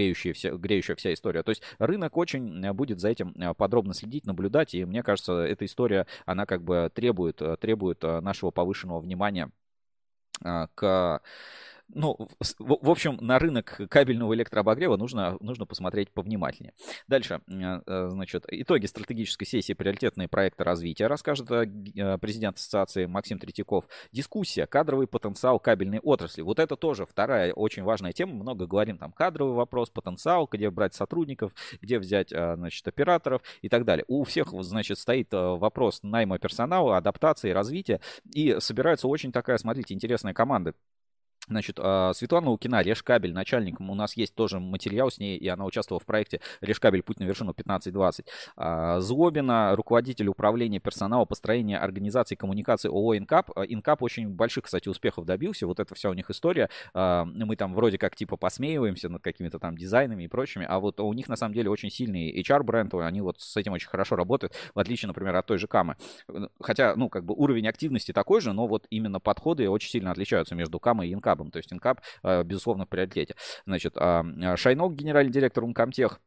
греющая 0.02 0.34
вся, 0.34 0.52
греющая 0.52 0.96
вся 0.96 1.14
история. 1.14 1.44
То 1.44 1.50
есть 1.50 1.62
рынок 1.80 2.18
очень 2.18 2.66
э, 2.66 2.74
будет 2.74 3.00
за 3.00 3.10
этим 3.10 3.34
э, 3.40 3.54
подробно 3.54 3.94
следить, 3.94 4.26
наблюдать, 4.26 4.74
и 4.74 4.86
мне 4.86 5.04
кажется, 5.04 5.34
эта 5.34 5.66
история, 5.66 6.08
она 6.26 6.46
как 6.46 6.64
бы 6.64 6.92
требует, 6.94 7.42
э, 7.42 7.58
требует 7.58 8.02
нашего 8.02 8.52
повышенного 8.52 9.00
внимания 9.00 9.52
к 10.44 11.22
ну, 11.94 12.16
в, 12.40 12.78
в 12.82 12.90
общем, 12.90 13.18
на 13.22 13.40
рынок 13.40 13.80
кабельного 13.90 14.34
электрообогрева 14.34 14.98
нужно, 14.98 15.38
нужно 15.40 15.66
посмотреть 15.66 16.12
повнимательнее. 16.12 16.74
Дальше, 17.08 17.42
э, 17.48 17.82
э, 17.86 18.10
значит, 18.10 18.46
итоги 18.50 18.86
стратегической 18.86 19.46
сессии 19.46 19.74
приоритетные 19.74 20.28
проекты 20.28 20.64
развития 20.64 21.08
расскажет 21.08 21.50
э, 21.52 22.18
президент 22.20 22.58
ассоциации 22.58 23.06
Максим 23.06 23.40
Третьяков. 23.40 23.86
Дискуссия, 24.12 24.68
кадровый 24.68 25.08
потенциал 25.08 25.60
кабельной 25.60 26.00
отрасли. 26.00 26.42
Вот 26.42 26.60
это 26.60 26.76
тоже 26.76 27.06
вторая 27.06 27.54
очень 27.54 27.84
важная 27.84 28.14
тема. 28.14 28.34
Много 28.34 28.68
говорим 28.68 28.98
там 28.98 29.12
кадровый 29.12 29.56
вопрос, 29.56 29.90
потенциал, 29.90 30.48
где 30.52 30.70
брать 30.70 30.94
сотрудников, 30.94 31.54
где 31.82 32.00
взять, 32.00 32.30
значит, 32.30 32.88
операторов 32.88 33.42
и 33.62 33.70
так 33.70 33.86
далее. 33.86 34.06
У 34.08 34.24
всех, 34.24 34.50
значит, 34.64 34.98
стоит 34.98 35.30
вопрос 35.32 36.02
найма 36.04 36.40
персонала, 36.40 36.98
адаптации, 36.98 37.52
развития. 37.52 38.00
И 38.34 38.58
собирается 38.60 39.08
очень 39.08 39.32
такая, 39.32 39.58
смотрите, 39.58 39.94
интересная 39.94 40.34
команда 40.34 40.74
Значит, 41.48 41.80
а, 41.80 42.14
Светлана 42.14 42.52
Лукина, 42.52 42.82
Решкабель, 42.82 43.34
начальником, 43.34 43.90
у 43.90 43.96
нас 43.96 44.16
есть 44.16 44.36
тоже 44.36 44.60
материал 44.60 45.10
с 45.10 45.18
ней, 45.18 45.38
и 45.38 45.48
она 45.48 45.66
участвовала 45.66 46.00
в 46.00 46.06
проекте 46.06 46.40
Решкабель 46.62 47.02
«Путь 47.02 47.20
на 47.20 47.24
вершину 47.24 47.52
15-20». 47.52 48.26
А, 48.58 49.00
Злобина, 49.00 49.76
руководитель 49.76 50.28
управления 50.28 50.80
персонала, 50.80 51.26
построения 51.26 51.80
организации 51.80 52.36
коммуникации 52.36 52.90
ООО 52.90 53.18
«Инкап». 53.18 53.50
А, 53.56 53.64
«Инкап» 53.64 54.04
очень 54.04 54.30
больших, 54.30 54.66
кстати, 54.66 54.88
успехов 54.88 55.26
добился, 55.26 55.66
вот 55.66 55.80
это 55.80 55.96
вся 55.96 56.10
у 56.10 56.14
них 56.14 56.30
история. 56.30 56.70
Мы 56.94 57.56
там 57.56 57.74
вроде 57.74 57.98
как 57.98 58.16
типа 58.16 58.38
посмеиваемся 58.38 59.10
над 59.10 59.24
какими-то 59.24 59.60
там 59.60 59.78
дизайнами 59.78 60.24
и 60.24 60.28
прочими, 60.28 60.66
а 60.70 60.80
вот 60.80 61.00
у 61.00 61.12
них 61.14 61.28
на 61.28 61.36
самом 61.36 61.54
деле 61.54 61.70
очень 61.70 61.90
сильный 61.90 62.40
HR-бренд, 62.42 62.94
они 62.94 63.22
вот 63.22 63.42
с 63.42 63.58
этим 63.58 63.74
очень 63.74 63.90
хорошо 63.90 64.16
работают, 64.16 64.54
в 64.74 64.80
отличие, 64.80 65.08
например, 65.08 65.36
от 65.36 65.46
той 65.46 65.58
же 65.58 65.68
Камы. 65.68 65.96
Хотя, 66.60 66.96
ну, 66.96 67.10
как 67.10 67.26
бы 67.26 67.34
уровень 67.34 67.68
активности 67.68 68.12
такой 68.12 68.42
же, 68.42 68.54
но 68.54 68.68
вот 68.68 68.86
именно 68.90 69.20
подходы 69.20 69.70
очень 69.70 69.90
сильно 69.90 70.12
отличаются 70.12 70.56
между 70.56 70.80
Камой 70.80 71.10
и 71.10 71.14
Инкап 71.14 71.31
инкабом. 71.32 71.52
То 71.52 71.58
есть 71.58 71.72
инкаб, 71.72 72.02
э, 72.24 72.44
безусловно, 72.44 72.86
в 72.86 72.90
приоритете. 72.90 73.36
Значит, 73.66 73.94
а, 73.98 74.24
а 74.44 74.58
Шайнок, 74.58 74.94
генеральный 74.96 75.32
директор 75.32 75.64
Умкомтех, 75.64 76.20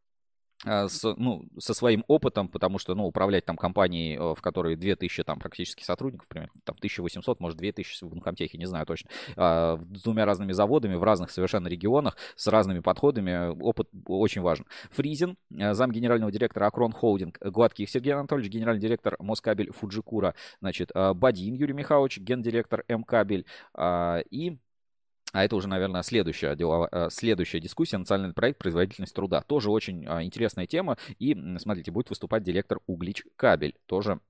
а, 0.64 0.88
с, 0.88 1.02
ну, 1.16 1.44
со 1.58 1.75
своим 1.75 2.04
опытом, 2.08 2.49
потому 2.49 2.78
что, 2.78 2.94
ну, 2.94 3.04
управлять 3.04 3.44
там 3.44 3.56
компанией, 3.56 4.16
э, 4.16 4.34
в 4.34 4.40
которой 4.40 4.76
2000 4.76 5.23
там 5.23 5.38
практически 5.38 5.82
сотрудников, 5.82 6.26
примерно, 6.28 6.52
там 6.64 6.76
1800, 6.76 7.40
может 7.40 7.58
2000 7.58 8.04
в 8.04 8.14
Инкомтехе, 8.14 8.56
не 8.56 8.66
знаю 8.66 8.87
точно, 8.87 9.11
с 9.37 10.02
двумя 10.02 10.25
разными 10.25 10.52
заводами 10.52 10.94
в 10.94 11.02
разных 11.02 11.30
совершенно 11.30 11.68
регионах, 11.68 12.16
с 12.37 12.46
разными 12.46 12.80
подходами, 12.80 13.49
опыт 13.61 13.88
очень 14.06 14.40
важен. 14.40 14.66
Фризин, 14.90 15.37
э, 15.50 15.75
зам 15.75 15.90
генерального 15.92 16.32
директора 16.32 16.66
Акрон 16.66 16.92
Холдинг, 16.92 17.38
Гладких 17.40 17.90
Сергей 17.90 18.14
Анатольевич, 18.14 18.50
генеральный 18.50 18.80
директор 18.80 19.16
Москабель 19.18 19.70
Фуджикура, 19.73 20.34
значит, 20.61 20.90
Бадин 20.94 21.54
Юрий 21.54 21.75
Михайлович, 21.75 22.18
гендиректор 22.18 22.84
М-кабель 22.88 23.44
и 24.30 24.58
а 25.34 25.44
это 25.44 25.56
уже, 25.56 25.66
наверное, 25.66 26.02
следующая, 26.02 26.54
деловая, 26.54 26.88
э, 26.92 27.08
следующая 27.10 27.58
дискуссия, 27.58 27.98
национальный 27.98 28.32
проект 28.32 28.60
«Производительность 28.60 29.16
труда». 29.16 29.42
Тоже 29.42 29.68
очень 29.68 30.06
а, 30.06 30.22
интересная 30.22 30.68
тема. 30.68 30.96
И, 31.18 31.36
смотрите, 31.58 31.90
будет 31.90 32.08
выступать 32.08 32.44
директор 32.44 32.78
Углич 32.86 33.24
Кабель. 33.34 33.74
Тоже 33.86 34.20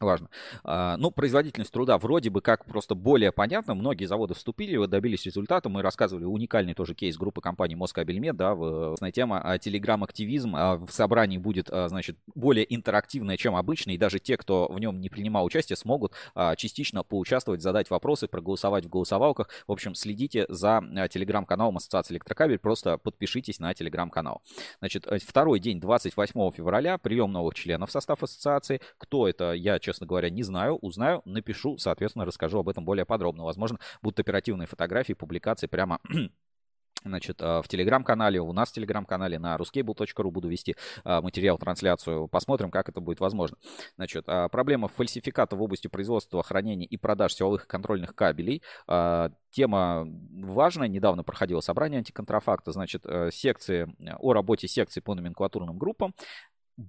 Важно. 0.00 0.30
А, 0.64 0.96
ну, 0.96 1.10
производительность 1.10 1.70
труда 1.72 1.98
вроде 1.98 2.30
бы 2.30 2.40
как 2.40 2.64
просто 2.64 2.94
более 2.94 3.32
понятно. 3.32 3.74
Многие 3.74 4.06
заводы 4.06 4.32
вступили, 4.32 4.82
добились 4.86 5.26
результата. 5.26 5.68
Мы 5.68 5.82
рассказывали 5.82 6.24
уникальный 6.24 6.72
тоже 6.72 6.94
кейс 6.94 7.18
группы 7.18 7.42
компании 7.42 7.74
Москабельмет, 7.74 8.34
да, 8.34 8.54
в, 8.54 8.96
тема 9.12 9.42
а, 9.44 9.58
телеграм-активизм 9.58 10.56
а, 10.56 10.76
в 10.76 10.90
собрании 10.90 11.36
будет, 11.36 11.68
значит, 11.68 12.16
более 12.34 12.74
интерактивная, 12.74 13.36
чем 13.36 13.54
обычно, 13.56 13.90
и 13.90 13.98
даже 13.98 14.20
те, 14.20 14.38
кто 14.38 14.68
в 14.68 14.78
нем 14.78 15.00
не 15.00 15.10
принимал 15.10 15.44
участие, 15.44 15.76
смогут 15.76 16.12
частично 16.56 17.02
поучаствовать, 17.02 17.60
задать 17.60 17.90
вопросы, 17.90 18.26
проголосовать 18.26 18.86
в 18.86 18.88
голосовалках. 18.88 19.48
В 19.66 19.72
общем, 19.72 19.94
следите 19.94 20.46
за 20.48 20.82
телеграм-каналом 21.10 21.76
Ассоциации 21.76 22.14
Электрокабель, 22.14 22.58
просто 22.58 22.96
подпишитесь 22.98 23.58
на 23.58 23.74
телеграм-канал. 23.74 24.42
Значит, 24.78 25.06
э, 25.06 25.18
второй 25.18 25.60
день, 25.60 25.80
28 25.80 26.50
февраля, 26.52 26.98
прием 26.98 27.32
новых 27.32 27.54
членов 27.54 27.90
в 27.90 27.92
состав 27.92 28.22
ассоциации. 28.22 28.80
Кто 28.98 29.28
это, 29.28 29.52
я, 29.52 29.78
честно 29.78 29.89
говоря, 29.98 30.30
не 30.30 30.42
знаю. 30.42 30.76
Узнаю, 30.76 31.22
напишу, 31.24 31.78
соответственно, 31.78 32.24
расскажу 32.24 32.58
об 32.58 32.68
этом 32.68 32.84
более 32.84 33.04
подробно. 33.04 33.44
Возможно, 33.44 33.78
будут 34.02 34.20
оперативные 34.20 34.66
фотографии, 34.66 35.12
публикации 35.12 35.66
прямо 35.66 36.00
значит, 37.04 37.40
в 37.40 37.64
телеграм-канале, 37.68 38.40
у 38.40 38.52
нас 38.52 38.70
в 38.70 38.72
телеграм-канале 38.74 39.38
на 39.38 39.56
ruscable.ru 39.56 40.30
буду 40.30 40.48
вести 40.48 40.76
материал, 41.04 41.58
трансляцию. 41.58 42.28
Посмотрим, 42.28 42.70
как 42.70 42.88
это 42.88 43.00
будет 43.00 43.20
возможно. 43.20 43.56
Значит, 43.96 44.26
проблема 44.26 44.88
фальсификата 44.88 45.56
в 45.56 45.62
области 45.62 45.88
производства, 45.88 46.42
хранения 46.42 46.86
и 46.86 46.96
продаж 46.96 47.34
силовых 47.34 47.66
контрольных 47.66 48.14
кабелей. 48.14 48.62
Тема 49.50 50.06
важная. 50.32 50.88
Недавно 50.88 51.24
проходило 51.24 51.60
собрание 51.60 51.98
антиконтрафакта. 51.98 52.70
Значит, 52.70 53.02
э, 53.04 53.30
секции 53.32 53.92
о 54.20 54.32
работе 54.32 54.68
секций 54.68 55.02
по 55.02 55.14
номенклатурным 55.14 55.76
группам 55.76 56.14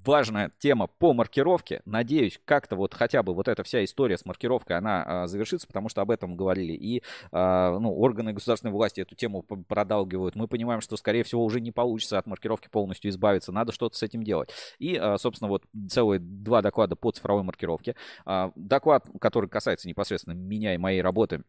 важная 0.05 0.51
тема 0.59 0.87
по 0.87 1.13
маркировке. 1.13 1.81
Надеюсь, 1.85 2.39
как-то 2.45 2.75
вот 2.75 2.93
хотя 2.93 3.23
бы 3.23 3.33
вот 3.33 3.47
эта 3.47 3.63
вся 3.63 3.83
история 3.83 4.17
с 4.17 4.25
маркировкой, 4.25 4.77
она 4.77 5.03
а, 5.05 5.27
завершится, 5.27 5.67
потому 5.67 5.89
что 5.89 6.01
об 6.01 6.11
этом 6.11 6.35
говорили 6.35 6.73
и 6.73 7.03
а, 7.31 7.77
ну, 7.77 7.93
органы 7.93 8.33
государственной 8.33 8.71
власти 8.71 9.01
эту 9.01 9.15
тему 9.15 9.43
продалгивают. 9.43 10.35
Мы 10.35 10.47
понимаем, 10.47 10.81
что, 10.81 10.97
скорее 10.97 11.23
всего, 11.23 11.43
уже 11.43 11.59
не 11.59 11.71
получится 11.71 12.17
от 12.17 12.27
маркировки 12.27 12.69
полностью 12.69 13.11
избавиться. 13.11 13.51
Надо 13.51 13.71
что-то 13.71 13.97
с 13.97 14.03
этим 14.03 14.23
делать. 14.23 14.49
И, 14.79 14.95
а, 14.95 15.17
собственно, 15.17 15.49
вот 15.49 15.63
целые 15.89 16.19
два 16.19 16.61
доклада 16.61 16.95
по 16.95 17.11
цифровой 17.11 17.43
маркировке. 17.43 17.95
А, 18.25 18.51
доклад, 18.55 19.07
который 19.19 19.49
касается 19.49 19.87
непосредственно 19.87 20.33
меня 20.33 20.73
и 20.73 20.77
моей 20.77 21.01
работы, 21.01 21.43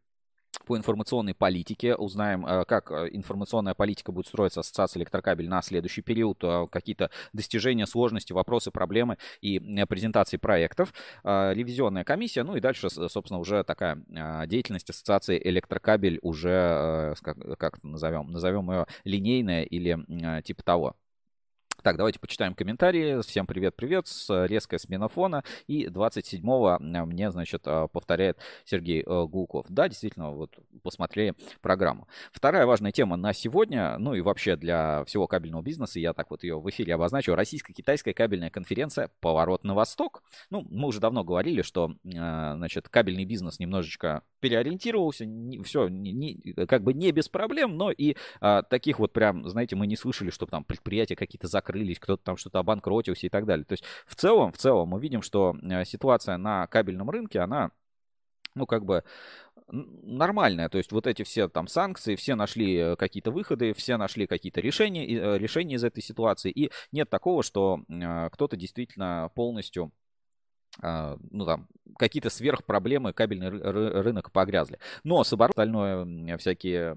по 0.64 0.76
информационной 0.76 1.35
политике. 1.35 1.95
Узнаем, 1.95 2.47
э, 2.47 2.64
как 2.64 2.90
э, 2.90 3.09
информационная 3.12 3.75
политика 3.75 4.12
будет 4.12 4.26
строиться 4.26 4.61
Ассоциация 4.61 5.00
электрокабель 5.00 5.49
на 5.49 5.62
следующий 5.62 6.02
период, 6.02 6.42
э, 6.42 6.66
какие-то 6.71 7.11
достижения, 7.33 7.87
сложности, 7.87 8.33
вопросы, 8.33 8.71
проблемы 8.71 9.19
и 9.40 9.59
презентации 9.88 10.37
проектов. 10.37 10.92
Ревизионная 11.25 12.04
комиссия, 12.04 12.42
ну 12.42 12.57
и 12.57 12.61
дальше, 12.61 12.88
собственно, 12.90 13.38
уже 13.38 13.64
такая 13.64 13.97
деятельность 14.47 14.88
Ассоциации 14.90 15.40
электрокабель 15.42 16.19
уже, 16.23 17.14
как, 17.23 17.83
назовем, 17.83 18.31
назовем 18.31 18.71
ее 18.71 18.87
линейная 19.04 19.62
или 19.64 20.42
типа 20.42 20.62
того. 20.62 20.97
Так, 21.81 21.97
давайте 21.97 22.21
почитаем 22.21 22.55
комментарии. 22.55 23.21
Всем 23.23 23.45
привет-привет. 23.45 24.07
Резкая 24.29 24.79
смена 24.79 25.09
фона. 25.09 25.43
И 25.67 25.87
27-го 25.87 26.79
мне, 26.79 27.31
значит, 27.33 27.62
а, 27.64 27.88
повторяет 27.88 28.38
Сергей 28.64 29.02
э, 29.02 29.25
Гулков. 29.26 29.67
Да, 29.69 29.88
действительно, 29.88 30.31
вот 30.31 30.57
посмотрели 30.85 31.35
программу. 31.61 32.07
Вторая 32.31 32.67
важная 32.67 32.93
тема 32.93 33.17
на 33.17 33.33
сегодня, 33.33 33.99
ну 33.99 34.14
и 34.14 34.21
вообще 34.21 34.55
для 34.55 35.05
всего 35.07 35.26
кабельного 35.26 35.62
бизнеса, 35.62 35.99
я 35.99 36.12
так 36.12 36.31
вот 36.31 36.45
ее 36.45 36.61
в 36.61 36.71
эфире 36.71 36.95
обозначу, 36.95 37.35
российско-китайская 37.35 38.14
кабельная 38.14 38.50
конференция 38.50 39.11
«Поворот 39.21 39.64
на 39.64 39.75
восток». 39.75 40.23
Ну, 40.50 40.64
мы 40.71 40.88
уже 40.88 41.00
давно 41.00 41.25
говорили, 41.25 41.62
что, 41.62 41.97
значит, 42.05 42.88
кабельный 42.91 43.25
бизнес 43.25 43.59
немножечко 43.59 44.23
переориентировался, 44.38 45.25
все 45.64 45.88
не, 45.88 46.12
не, 46.12 46.52
как 46.67 46.85
бы 46.85 46.95
не 46.95 47.11
без 47.11 47.29
проблем, 47.29 47.76
но 47.76 47.91
и 47.91 48.17
а, 48.41 48.62
таких 48.62 48.99
вот 48.99 49.12
прям, 49.12 49.49
знаете, 49.49 49.76
мы 49.76 49.87
не 49.87 49.97
слышали, 49.97 50.31
что 50.31 50.47
там 50.47 50.64
предприятия 50.64 51.17
какие-то 51.17 51.49
закрыты 51.49 51.62
закрылись, 51.62 51.99
кто-то 51.99 52.23
там 52.23 52.37
что-то 52.37 52.59
обанкротился 52.59 53.26
и 53.26 53.31
так 53.31 53.47
далее. 53.47 53.64
То 53.64 53.75
есть 53.75 53.85
в 54.07 54.16
целом, 54.16 54.52
в 54.52 54.59
целом 54.59 54.88
мы 54.88 55.00
видим, 55.00 55.23
что 55.23 55.57
э, 55.62 55.85
ситуация 55.85 56.37
на 56.37 56.66
кабельном 56.66 57.09
рынке, 57.09 57.40
она, 57.40 57.71
ну, 58.54 58.66
как 58.66 58.85
бы 58.85 59.04
нормальная. 59.69 60.69
То 60.69 60.78
есть 60.78 60.92
вот 60.92 61.07
эти 61.07 61.23
все 61.23 61.49
там 61.49 61.69
санкции, 61.69 62.16
все 62.16 62.35
нашли 62.35 62.76
э, 62.76 62.97
какие-то 62.97 63.31
выходы, 63.31 63.73
все 63.73 63.97
нашли 63.97 64.26
какие-то 64.26 64.61
решения, 64.61 65.07
э, 65.07 65.38
решения 65.38 65.76
из 65.76 65.85
этой 65.85 66.02
ситуации. 66.02 66.50
И 66.50 66.71
нет 66.90 67.09
такого, 67.09 67.42
что 67.42 67.81
кто-то 68.33 68.57
действительно 68.57 69.31
полностью 69.35 69.92
ну 70.81 71.45
там, 71.45 71.69
какие-то 71.99 72.31
сверхпроблемы 72.31 73.12
кабельный 73.12 73.50
рынок 73.50 74.33
погрязли. 74.33 74.78
Но 75.04 75.23
с 75.23 75.31
остальное 75.35 76.38
всякие 76.38 76.97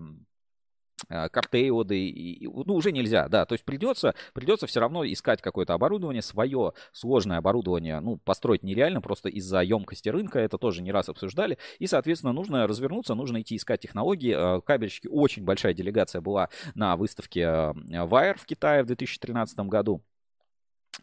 картеоды, 1.08 2.08
и, 2.08 2.48
ну, 2.48 2.76
уже 2.76 2.92
нельзя, 2.92 3.28
да, 3.28 3.46
то 3.46 3.54
есть 3.54 3.66
придется, 3.66 4.16
придется 4.34 4.68
все 4.68 4.80
равно 4.80 5.06
искать 5.06 5.42
какое-то 5.42 5.74
оборудование, 5.74 6.22
свое 6.22 6.74
сложное 6.92 7.38
оборудование, 7.38 8.00
ну, 8.00 8.18
построить 8.18 8.64
нереально 8.64 9.02
просто 9.02 9.30
из-за 9.30 9.62
емкости 9.62 10.10
рынка, 10.10 10.40
это 10.40 10.58
тоже 10.58 10.82
не 10.82 10.92
раз 10.92 11.10
обсуждали, 11.10 11.58
и, 11.80 11.88
соответственно, 11.88 12.34
нужно 12.34 12.68
развернуться, 12.68 13.16
нужно 13.16 13.42
идти 13.42 13.56
искать 13.56 13.82
технологии, 13.82 14.58
э, 14.58 14.62
кабельщики, 14.62 15.08
очень 15.08 15.44
большая 15.44 15.74
делегация 15.74 16.22
была 16.22 16.50
на 16.74 16.96
выставке 16.96 17.42
э, 17.42 17.74
Wire 18.06 18.40
в 18.40 18.46
Китае 18.46 18.84
в 18.84 18.88
2013 18.88 19.60
году, 19.60 20.04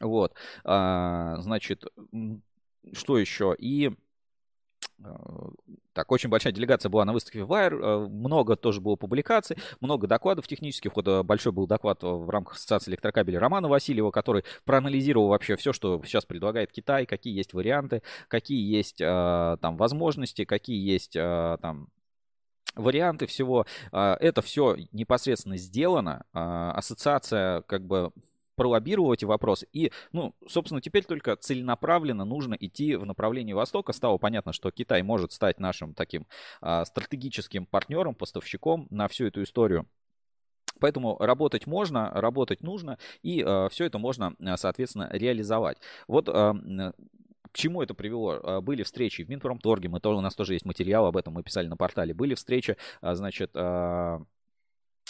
вот, 0.00 0.34
значит, 0.64 1.84
что 2.92 3.18
еще, 3.18 3.54
и 3.58 3.92
так, 5.92 6.10
очень 6.10 6.30
большая 6.30 6.52
делегация 6.52 6.88
была 6.88 7.04
на 7.04 7.12
выставке 7.12 7.40
Wire, 7.40 7.78
э, 7.78 8.08
много 8.08 8.56
тоже 8.56 8.80
было 8.80 8.96
публикаций, 8.96 9.56
много 9.80 10.06
докладов 10.06 10.46
технических. 10.48 10.96
Вот 10.96 11.06
э, 11.06 11.22
большой 11.22 11.52
был 11.52 11.66
доклад 11.66 12.02
в 12.02 12.30
рамках 12.30 12.54
Ассоциации 12.54 12.90
электрокабелей 12.90 13.38
Романа 13.38 13.68
Васильева, 13.68 14.10
который 14.10 14.44
проанализировал 14.64 15.28
вообще 15.28 15.56
все, 15.56 15.72
что 15.72 16.02
сейчас 16.04 16.24
предлагает 16.24 16.72
Китай, 16.72 17.04
какие 17.06 17.36
есть 17.36 17.52
варианты, 17.52 18.02
какие 18.28 18.74
есть 18.74 19.00
э, 19.00 19.56
там 19.60 19.76
возможности, 19.76 20.44
какие 20.44 20.82
есть 20.82 21.12
там 21.12 21.88
варианты 22.74 23.26
всего. 23.26 23.66
Это 23.90 24.40
все 24.40 24.76
непосредственно 24.92 25.58
сделано. 25.58 26.24
Ассоциация 26.32 27.62
как 27.62 27.86
бы 27.86 28.12
пролоббировал 28.54 29.12
эти 29.12 29.24
вопросы. 29.24 29.66
И, 29.72 29.92
ну, 30.12 30.34
собственно, 30.48 30.80
теперь 30.80 31.04
только 31.04 31.36
целенаправленно 31.36 32.24
нужно 32.24 32.54
идти 32.54 32.96
в 32.96 33.06
направлении 33.06 33.52
Востока. 33.52 33.92
Стало 33.92 34.18
понятно, 34.18 34.52
что 34.52 34.70
Китай 34.70 35.02
может 35.02 35.32
стать 35.32 35.58
нашим 35.58 35.94
таким 35.94 36.26
а, 36.60 36.84
стратегическим 36.84 37.66
партнером, 37.66 38.14
поставщиком 38.14 38.86
на 38.90 39.08
всю 39.08 39.26
эту 39.26 39.42
историю. 39.42 39.86
Поэтому 40.80 41.16
работать 41.18 41.66
можно, 41.66 42.10
работать 42.12 42.62
нужно, 42.62 42.98
и 43.22 43.44
э, 43.46 43.68
все 43.70 43.84
это 43.84 43.98
можно, 43.98 44.34
соответственно, 44.56 45.08
реализовать. 45.12 45.78
Вот 46.08 46.28
э, 46.28 46.32
к 46.32 47.52
чему 47.52 47.82
это 47.82 47.94
привело? 47.94 48.60
Были 48.62 48.82
встречи 48.82 49.22
в 49.22 49.28
Минпромторге, 49.28 49.88
мы 49.88 50.00
у 50.02 50.20
нас 50.20 50.34
тоже 50.34 50.54
есть 50.54 50.64
материал 50.64 51.06
об 51.06 51.16
этом, 51.16 51.34
мы 51.34 51.44
писали 51.44 51.68
на 51.68 51.76
портале. 51.76 52.14
Были 52.14 52.34
встречи, 52.34 52.76
значит, 53.00 53.54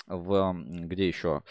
в 0.06 0.54
где 0.56 1.08
еще? 1.08 1.42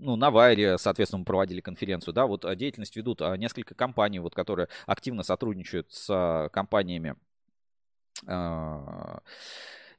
Ну, 0.00 0.16
на 0.16 0.30
Вайре, 0.30 0.78
соответственно, 0.78 1.20
мы 1.20 1.24
проводили 1.24 1.60
конференцию, 1.60 2.14
да, 2.14 2.26
вот 2.26 2.44
а, 2.44 2.54
деятельность 2.56 2.96
ведут 2.96 3.22
а, 3.22 3.36
несколько 3.36 3.74
компаний, 3.74 4.18
вот, 4.18 4.34
которые 4.34 4.68
активно 4.86 5.22
сотрудничают 5.22 5.92
с 5.92 6.06
а, 6.10 6.48
компаниями, 6.48 7.16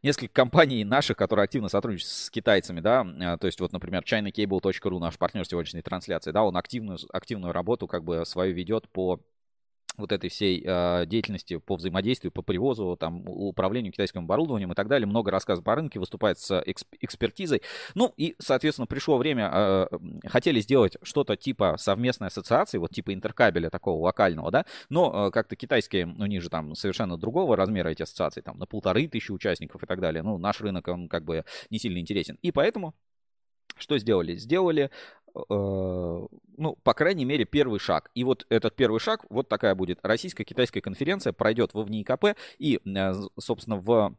несколько 0.03 0.33
компаний 0.33 0.83
наших, 0.83 1.17
которые 1.17 1.43
активно 1.45 1.69
сотрудничают 1.69 2.11
с 2.11 2.29
китайцами, 2.29 2.81
да, 2.81 3.37
то 3.37 3.47
есть 3.47 3.59
вот, 3.59 3.71
например, 3.71 4.03
ChinaCable.ru, 4.03 4.99
наш 4.99 5.17
партнер 5.17 5.43
сегодняшней 5.45 5.81
трансляции, 5.81 6.31
да, 6.31 6.43
он 6.43 6.55
активную, 6.55 6.99
активную 7.11 7.51
работу 7.51 7.87
как 7.87 8.03
бы 8.03 8.23
свою 8.25 8.53
ведет 8.53 8.87
по 8.89 9.19
вот 9.97 10.11
этой 10.11 10.29
всей 10.29 10.63
э, 10.65 11.05
деятельности 11.05 11.57
по 11.57 11.75
взаимодействию, 11.75 12.31
по 12.31 12.41
привозу, 12.41 12.97
там, 12.99 13.23
управлению 13.27 13.91
китайским 13.91 14.21
оборудованием 14.21 14.71
и 14.71 14.75
так 14.75 14.87
далее. 14.87 15.07
Много 15.07 15.31
рассказов 15.31 15.63
по 15.63 15.75
рынке, 15.75 15.99
выступает 15.99 16.39
с 16.39 16.61
эксп 16.65 16.87
экспертизой. 17.01 17.61
Ну 17.95 18.13
и, 18.17 18.35
соответственно, 18.39 18.87
пришло 18.87 19.17
время, 19.17 19.49
э, 19.53 19.87
хотели 20.27 20.59
сделать 20.59 20.97
что-то 21.03 21.35
типа 21.35 21.75
совместной 21.77 22.27
ассоциации, 22.27 22.77
вот 22.77 22.91
типа 22.91 23.13
интеркабеля 23.13 23.69
такого 23.69 24.03
локального, 24.03 24.51
да, 24.51 24.65
но 24.89 25.27
э, 25.27 25.31
как-то 25.31 25.55
китайские, 25.55 26.05
у 26.05 26.25
них 26.25 26.41
же 26.41 26.49
там 26.49 26.75
совершенно 26.75 27.17
другого 27.17 27.55
размера 27.55 27.89
эти 27.89 28.03
ассоциации, 28.03 28.41
там 28.41 28.57
на 28.57 28.65
полторы 28.65 29.07
тысячи 29.07 29.31
участников 29.31 29.83
и 29.83 29.85
так 29.85 29.99
далее. 29.99 30.23
Ну, 30.23 30.37
наш 30.37 30.61
рынок, 30.61 30.87
он 30.87 31.09
как 31.09 31.25
бы 31.25 31.45
не 31.69 31.79
сильно 31.79 31.99
интересен. 31.99 32.37
И 32.41 32.51
поэтому 32.51 32.95
что 33.77 33.97
сделали? 33.97 34.35
Сделали 34.35 34.91
Э, 35.20 35.20
ну, 35.33 36.77
по 36.83 36.93
крайней 36.93 37.25
мере, 37.25 37.45
первый 37.45 37.79
шаг. 37.79 38.11
И 38.13 38.23
вот 38.23 38.45
этот 38.49 38.75
первый 38.75 38.99
шаг, 38.99 39.25
вот 39.29 39.49
такая 39.49 39.73
будет 39.75 39.99
российско-китайская 40.03 40.81
конференция, 40.81 41.33
пройдет 41.33 41.73
в 41.73 41.81
ВНИКП 41.81 42.35
и, 42.59 42.79
э, 42.85 43.13
собственно, 43.39 43.77
в 43.77 44.15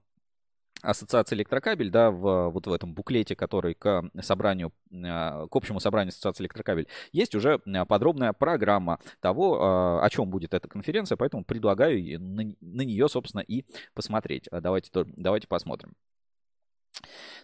Ассоциация 0.83 1.37
электрокабель, 1.37 1.91
да, 1.91 2.11
в, 2.11 2.51
вот 2.51 2.67
в 2.67 2.73
этом 2.73 2.93
буклете, 2.93 3.37
который 3.37 3.75
к 3.75 4.03
собранию, 4.21 4.73
э, 4.91 5.47
к 5.49 5.55
общему 5.55 5.79
собранию 5.79 6.09
Ассоциации 6.09 6.43
электрокабель, 6.43 6.89
есть 7.13 7.37
уже 7.37 7.59
подробная 7.87 8.33
программа 8.33 8.99
того, 9.21 10.01
о 10.03 10.11
чем 10.11 10.29
будет 10.31 10.55
эта 10.55 10.67
конференция, 10.67 11.17
поэтому 11.17 11.45
предлагаю 11.45 12.21
на, 12.21 12.55
на 12.61 12.83
нее, 12.83 13.09
собственно, 13.09 13.43
и 13.43 13.65
посмотреть. 13.95 14.49
Давайте, 14.51 14.91
давайте 15.17 15.47
посмотрим. 15.47 15.95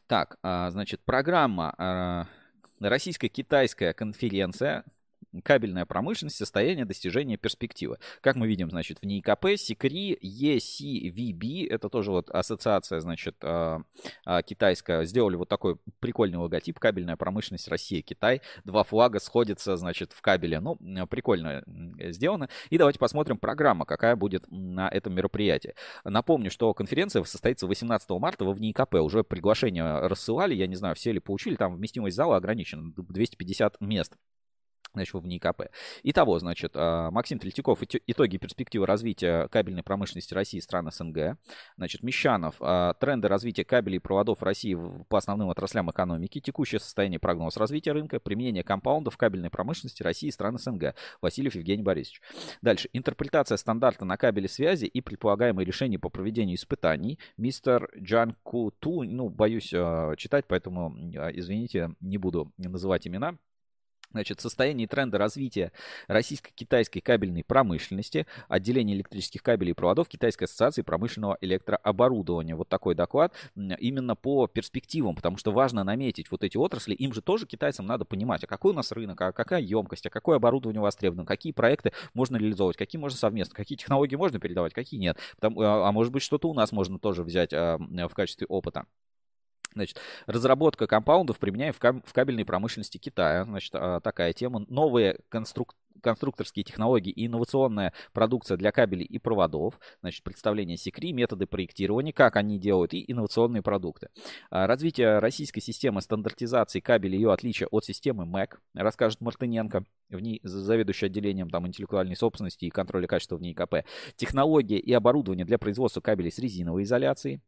Так, 0.08 0.38
значит, 0.42 1.00
программа 1.04 2.28
Российско-китайская 2.80 3.92
конференция 3.92 4.84
кабельная 5.44 5.86
промышленность, 5.86 6.36
состояние 6.36 6.84
достижения 6.84 7.36
перспективы. 7.36 7.98
Как 8.20 8.36
мы 8.36 8.46
видим, 8.46 8.70
значит, 8.70 8.98
в 9.00 9.06
НИКП, 9.06 9.56
СИКРИ, 9.56 10.18
ECVB, 10.22 11.68
это 11.68 11.88
тоже 11.88 12.10
вот 12.10 12.30
ассоциация, 12.30 13.00
значит, 13.00 13.36
а, 13.42 13.82
а, 14.24 14.42
китайская, 14.42 15.04
сделали 15.04 15.36
вот 15.36 15.48
такой 15.48 15.76
прикольный 16.00 16.38
логотип, 16.38 16.78
кабельная 16.78 17.16
промышленность 17.16 17.68
Россия, 17.68 18.02
Китай, 18.02 18.40
два 18.64 18.84
флага 18.84 19.20
сходятся, 19.20 19.76
значит, 19.76 20.12
в 20.12 20.20
кабеле. 20.22 20.60
Ну, 20.60 20.76
прикольно 21.06 21.62
сделано. 21.98 22.48
И 22.70 22.78
давайте 22.78 22.98
посмотрим 22.98 23.38
программа, 23.38 23.84
какая 23.84 24.16
будет 24.16 24.44
на 24.50 24.88
этом 24.88 25.14
мероприятии. 25.14 25.74
Напомню, 26.04 26.50
что 26.50 26.72
конференция 26.74 27.22
состоится 27.24 27.66
18 27.66 28.08
марта 28.10 28.44
в 28.44 28.60
НИКП. 28.60 28.94
Уже 28.94 29.24
приглашение 29.24 30.06
рассылали, 30.06 30.54
я 30.54 30.66
не 30.66 30.76
знаю, 30.76 30.94
все 30.94 31.12
ли 31.12 31.20
получили, 31.20 31.56
там 31.56 31.76
вместимость 31.76 32.16
зала 32.16 32.36
ограничена, 32.36 32.92
250 32.96 33.80
мест 33.80 34.16
значит, 34.94 35.14
в 35.14 35.26
НИКП. 35.26 35.62
Итого, 36.02 36.38
значит, 36.38 36.72
а, 36.74 37.10
Максим 37.10 37.38
Третьяков, 37.38 37.80
итоги 37.82 38.36
перспективы 38.36 38.86
развития 38.86 39.48
кабельной 39.48 39.82
промышленности 39.82 40.34
России 40.34 40.58
и 40.58 40.60
стран 40.60 40.90
СНГ. 40.90 41.38
Значит, 41.76 42.02
Мещанов, 42.02 42.56
а, 42.60 42.94
тренды 42.94 43.28
развития 43.28 43.64
кабелей 43.64 43.96
и 43.96 44.00
проводов 44.00 44.42
России 44.42 44.76
по 45.08 45.18
основным 45.18 45.50
отраслям 45.50 45.90
экономики, 45.90 46.40
текущее 46.40 46.80
состояние 46.80 47.18
прогноз 47.18 47.56
развития 47.56 47.92
рынка, 47.92 48.20
применение 48.20 48.64
компаундов 48.64 49.16
кабельной 49.16 49.50
промышленности 49.50 50.02
России 50.02 50.28
и 50.28 50.32
стран 50.32 50.58
СНГ. 50.58 50.94
Васильев 51.20 51.54
Евгений 51.54 51.82
Борисович. 51.82 52.22
Дальше, 52.62 52.88
интерпретация 52.92 53.56
стандарта 53.56 54.04
на 54.04 54.16
кабеле 54.16 54.48
связи 54.48 54.86
и 54.86 55.00
предполагаемые 55.00 55.64
решения 55.64 55.98
по 55.98 56.08
проведению 56.08 56.56
испытаний. 56.56 57.18
Мистер 57.36 57.88
Джан 57.96 58.36
Куту, 58.42 59.02
ну, 59.02 59.28
боюсь 59.28 59.72
а, 59.74 60.14
читать, 60.16 60.46
поэтому, 60.48 60.94
извините, 61.32 61.94
не 62.00 62.18
буду 62.18 62.52
называть 62.56 63.06
имена. 63.06 63.38
Значит, 64.10 64.40
состояние 64.40 64.86
и 64.86 64.88
тренды 64.88 65.18
развития 65.18 65.70
российско-китайской 66.06 67.00
кабельной 67.00 67.44
промышленности, 67.44 68.26
отделение 68.48 68.96
электрических 68.96 69.42
кабелей 69.42 69.72
и 69.72 69.74
проводов 69.74 70.08
Китайской 70.08 70.44
ассоциации 70.44 70.80
промышленного 70.80 71.36
электрооборудования. 71.42 72.56
Вот 72.56 72.68
такой 72.68 72.94
доклад 72.94 73.34
именно 73.54 74.16
по 74.16 74.46
перспективам, 74.46 75.14
потому 75.14 75.36
что 75.36 75.52
важно 75.52 75.84
наметить 75.84 76.30
вот 76.30 76.42
эти 76.42 76.56
отрасли. 76.56 76.94
Им 76.94 77.12
же 77.12 77.20
тоже 77.20 77.46
китайцам 77.46 77.86
надо 77.86 78.06
понимать, 78.06 78.42
а 78.44 78.46
какой 78.46 78.72
у 78.72 78.74
нас 78.74 78.92
рынок, 78.92 79.20
а 79.20 79.32
какая 79.32 79.60
емкость, 79.60 80.06
а 80.06 80.10
какое 80.10 80.36
оборудование 80.36 80.80
востребовано, 80.80 81.26
какие 81.26 81.52
проекты 81.52 81.92
можно 82.14 82.38
реализовывать, 82.38 82.78
какие 82.78 82.98
можно 82.98 83.18
совместно, 83.18 83.54
какие 83.54 83.76
технологии 83.76 84.16
можно 84.16 84.40
передавать, 84.40 84.72
какие 84.72 84.98
нет. 84.98 85.18
Потому, 85.34 85.60
а, 85.60 85.86
а 85.86 85.92
может 85.92 86.12
быть 86.14 86.22
что-то 86.22 86.48
у 86.48 86.54
нас 86.54 86.72
можно 86.72 86.98
тоже 86.98 87.24
взять 87.24 87.52
а, 87.52 87.76
в 87.78 88.14
качестве 88.14 88.46
опыта. 88.46 88.86
Значит, 89.74 90.00
разработка 90.26 90.86
компаундов 90.86 91.38
применяем 91.38 91.72
в, 91.72 91.78
каб- 91.78 92.04
в 92.06 92.12
кабельной 92.12 92.44
промышленности 92.44 92.98
Китая. 92.98 93.44
Значит, 93.44 93.72
а, 93.74 94.00
такая 94.00 94.32
тема. 94.32 94.64
Новые 94.68 95.18
конструк- 95.30 95.74
конструкторские 96.00 96.64
технологии 96.64 97.10
и 97.10 97.26
инновационная 97.26 97.92
продукция 98.12 98.56
для 98.56 98.72
кабелей 98.72 99.04
и 99.04 99.18
проводов. 99.18 99.78
Значит, 100.00 100.22
представление 100.22 100.76
секри, 100.76 101.12
методы 101.12 101.46
проектирования, 101.46 102.12
как 102.12 102.36
они 102.36 102.58
делают, 102.58 102.94
и 102.94 103.04
инновационные 103.06 103.62
продукты. 103.62 104.08
А, 104.50 104.66
развитие 104.66 105.18
российской 105.18 105.60
системы 105.60 106.00
стандартизации 106.00 106.80
кабелей 106.80 107.18
ее 107.18 107.32
отличие 107.32 107.68
от 107.70 107.84
системы 107.84 108.24
МЭК, 108.24 108.60
расскажет 108.74 109.20
Мартыненко 109.20 109.84
в 110.10 110.20
ней 110.20 110.40
заведующий 110.42 111.06
отделением 111.06 111.50
там, 111.50 111.66
интеллектуальной 111.66 112.16
собственности 112.16 112.64
и 112.64 112.70
контроля 112.70 113.06
качества 113.06 113.36
в 113.36 113.42
НИИКП. 113.42 113.84
Технология 114.16 114.78
и 114.78 114.92
оборудование 114.92 115.44
для 115.44 115.58
производства 115.58 116.00
кабелей 116.00 116.30
с 116.30 116.38
резиновой 116.38 116.84
изоляцией. 116.84 117.42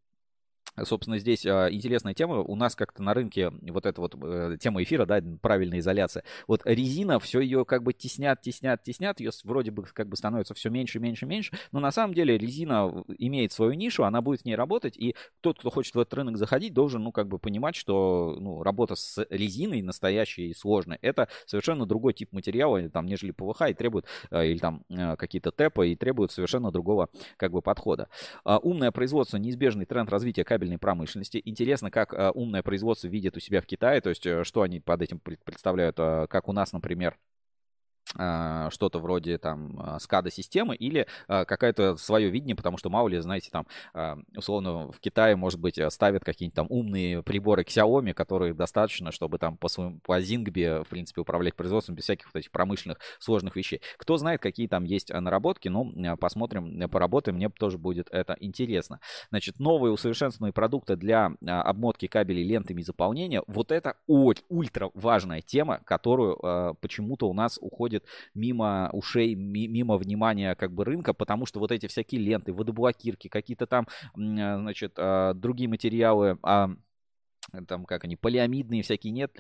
Собственно, 0.83 1.19
здесь 1.19 1.45
а, 1.47 1.69
интересная 1.71 2.15
тема. 2.15 2.41
У 2.41 2.57
нас 2.57 2.75
как-то 2.75 3.03
на 3.03 3.15
рынке 3.15 3.51
вот 3.63 3.87
эта 3.87 4.01
вот 4.01 4.15
э, 4.23 4.57
тема 4.61 4.83
эфира, 4.83 5.07
да, 5.07 5.23
правильная 5.41 5.81
изоляция. 5.81 6.25
Вот 6.47 6.63
резина, 6.65 7.19
все 7.19 7.41
ее 7.41 7.65
как 7.65 7.83
бы 7.83 7.93
теснят, 7.93 8.41
теснят, 8.41 8.83
теснят, 8.83 9.21
ее 9.21 9.31
вроде 9.45 9.71
бы 9.71 9.85
как 9.85 10.09
бы 10.09 10.17
становится 10.17 10.55
все 10.55 10.71
меньше, 10.71 10.99
меньше, 11.01 11.27
меньше. 11.27 11.57
Но 11.73 11.81
на 11.81 11.91
самом 11.91 12.15
деле 12.15 12.39
резина 12.39 13.05
имеет 13.19 13.53
свою 13.53 13.73
нишу, 13.73 14.05
она 14.05 14.23
будет 14.23 14.43
в 14.43 14.45
ней 14.45 14.55
работать. 14.55 14.97
И 14.97 15.15
тот, 15.41 15.59
кто 15.59 15.71
хочет 15.71 15.95
в 15.95 15.99
этот 15.99 16.15
рынок 16.15 16.37
заходить, 16.37 16.73
должен, 16.73 17.03
ну, 17.03 17.13
как 17.13 17.29
бы 17.29 17.39
понимать, 17.39 17.77
что 17.77 18.37
ну, 18.41 18.63
работа 18.63 18.95
с 18.95 19.25
резиной 19.31 19.83
настоящей 19.83 20.49
и 20.49 20.55
сложной, 20.55 20.99
это 21.03 21.29
совершенно 21.47 21.87
другой 21.87 22.15
тип 22.15 22.33
материала, 22.33 22.89
там, 22.89 23.07
нежели 23.07 23.33
ПВХ, 23.33 23.63
и 23.71 23.75
требует, 23.75 24.07
э, 24.31 24.47
или 24.47 24.59
там 24.59 24.85
э, 24.89 25.17
какие-то 25.17 25.51
ТЭПы, 25.51 25.89
и 25.89 25.97
требует 25.97 26.31
совершенно 26.33 26.71
другого 26.71 27.09
как 27.37 27.53
бы 27.53 27.63
подхода. 27.63 28.09
А, 28.45 28.59
умное 28.59 28.91
производство, 28.91 29.37
неизбежный 29.37 29.85
тренд 29.85 30.11
развития 30.11 30.45
кабеля 30.45 30.60
кабельной 30.61 30.79
промышленности. 30.79 31.41
Интересно, 31.45 31.91
как 31.91 32.13
э, 32.13 32.31
умное 32.35 32.63
производство 32.63 33.09
видят 33.09 33.37
у 33.37 33.41
себя 33.41 33.63
в 33.63 33.67
Китае, 33.67 34.01
то 34.03 34.11
есть 34.11 34.27
э, 34.27 34.45
что 34.45 34.61
они 34.61 34.79
под 34.79 35.01
этим 35.01 35.19
представляют, 35.19 35.97
э, 35.99 36.27
как 36.29 36.49
у 36.49 36.53
нас, 36.53 36.73
например, 36.73 37.17
что-то 38.13 38.99
вроде 38.99 39.39
там 39.39 39.79
а, 39.79 39.99
скада 40.01 40.31
системы 40.31 40.75
или 40.75 41.07
а, 41.29 41.45
какое-то 41.45 41.97
свое 41.97 42.29
видение, 42.29 42.57
потому 42.57 42.77
что 42.77 42.91
мало 42.91 43.09
ли, 43.09 43.21
знаете, 43.21 43.51
там 43.51 43.67
условно 44.37 44.91
в 44.91 44.99
Китае, 45.01 45.37
может 45.37 45.61
быть, 45.61 45.81
ставят 45.91 46.25
какие-нибудь 46.25 46.57
там 46.57 46.67
умные 46.71 47.23
приборы 47.23 47.63
Xiaomi, 47.63 48.13
которые 48.13 48.55
достаточно, 48.55 49.13
чтобы 49.13 49.39
там 49.39 49.57
по 49.57 49.69
своему 49.69 50.01
по 50.01 50.21
Zigbee, 50.21 50.85
в 50.85 50.89
принципе, 50.89 51.21
управлять 51.21 51.55
производством 51.55 51.95
без 51.95 52.05
всяких 52.05 52.27
вот 52.27 52.41
этих 52.41 52.51
промышленных 52.51 52.99
сложных 53.19 53.57
вещей. 53.57 53.81
Кто 53.97 54.17
знает, 54.17 54.41
какие 54.41 54.67
там 54.67 54.85
есть 54.85 55.13
наработки, 55.13 55.69
ну, 55.69 56.17
посмотрим, 56.19 56.89
поработаем, 56.91 57.37
мне 57.37 57.49
тоже 57.49 57.79
будет 57.79 58.09
это 58.11 58.37
интересно. 58.41 59.01
Значит, 59.31 59.61
новые 59.61 59.93
усовершенствованные 59.93 60.53
продукты 60.53 60.97
для 60.97 61.33
обмотки 61.47 62.07
кабелей 62.07 62.43
лентами 62.43 62.83
заполнения, 62.83 63.43
вот 63.47 63.71
это 63.71 63.97
ультра 64.07 64.91
важная 64.95 65.43
тема, 65.43 65.81
которую 65.85 66.77
почему-то 66.81 67.29
у 67.29 67.35
нас 67.35 67.59
уходит 67.61 68.00
проходит 68.01 68.05
мимо 68.35 68.91
ушей, 68.93 69.35
мимо 69.35 69.97
внимания 69.97 70.55
как 70.55 70.73
бы 70.73 70.85
рынка, 70.85 71.15
потому 71.15 71.47
что 71.47 71.61
вот 71.61 71.73
эти 71.73 71.87
всякие 71.87 72.21
ленты, 72.21 72.53
водоблокирки, 72.53 73.29
какие-то 73.29 73.67
там, 73.67 73.87
э, 74.17 74.17
значит, 74.17 74.95
а, 74.99 75.35
другие 75.35 75.69
материалы, 75.69 76.39
а, 76.43 76.71
там 77.67 77.85
как 77.85 78.05
они, 78.05 78.17
полиамидные 78.17 78.83
всякие 78.83 79.13
нет, 79.13 79.33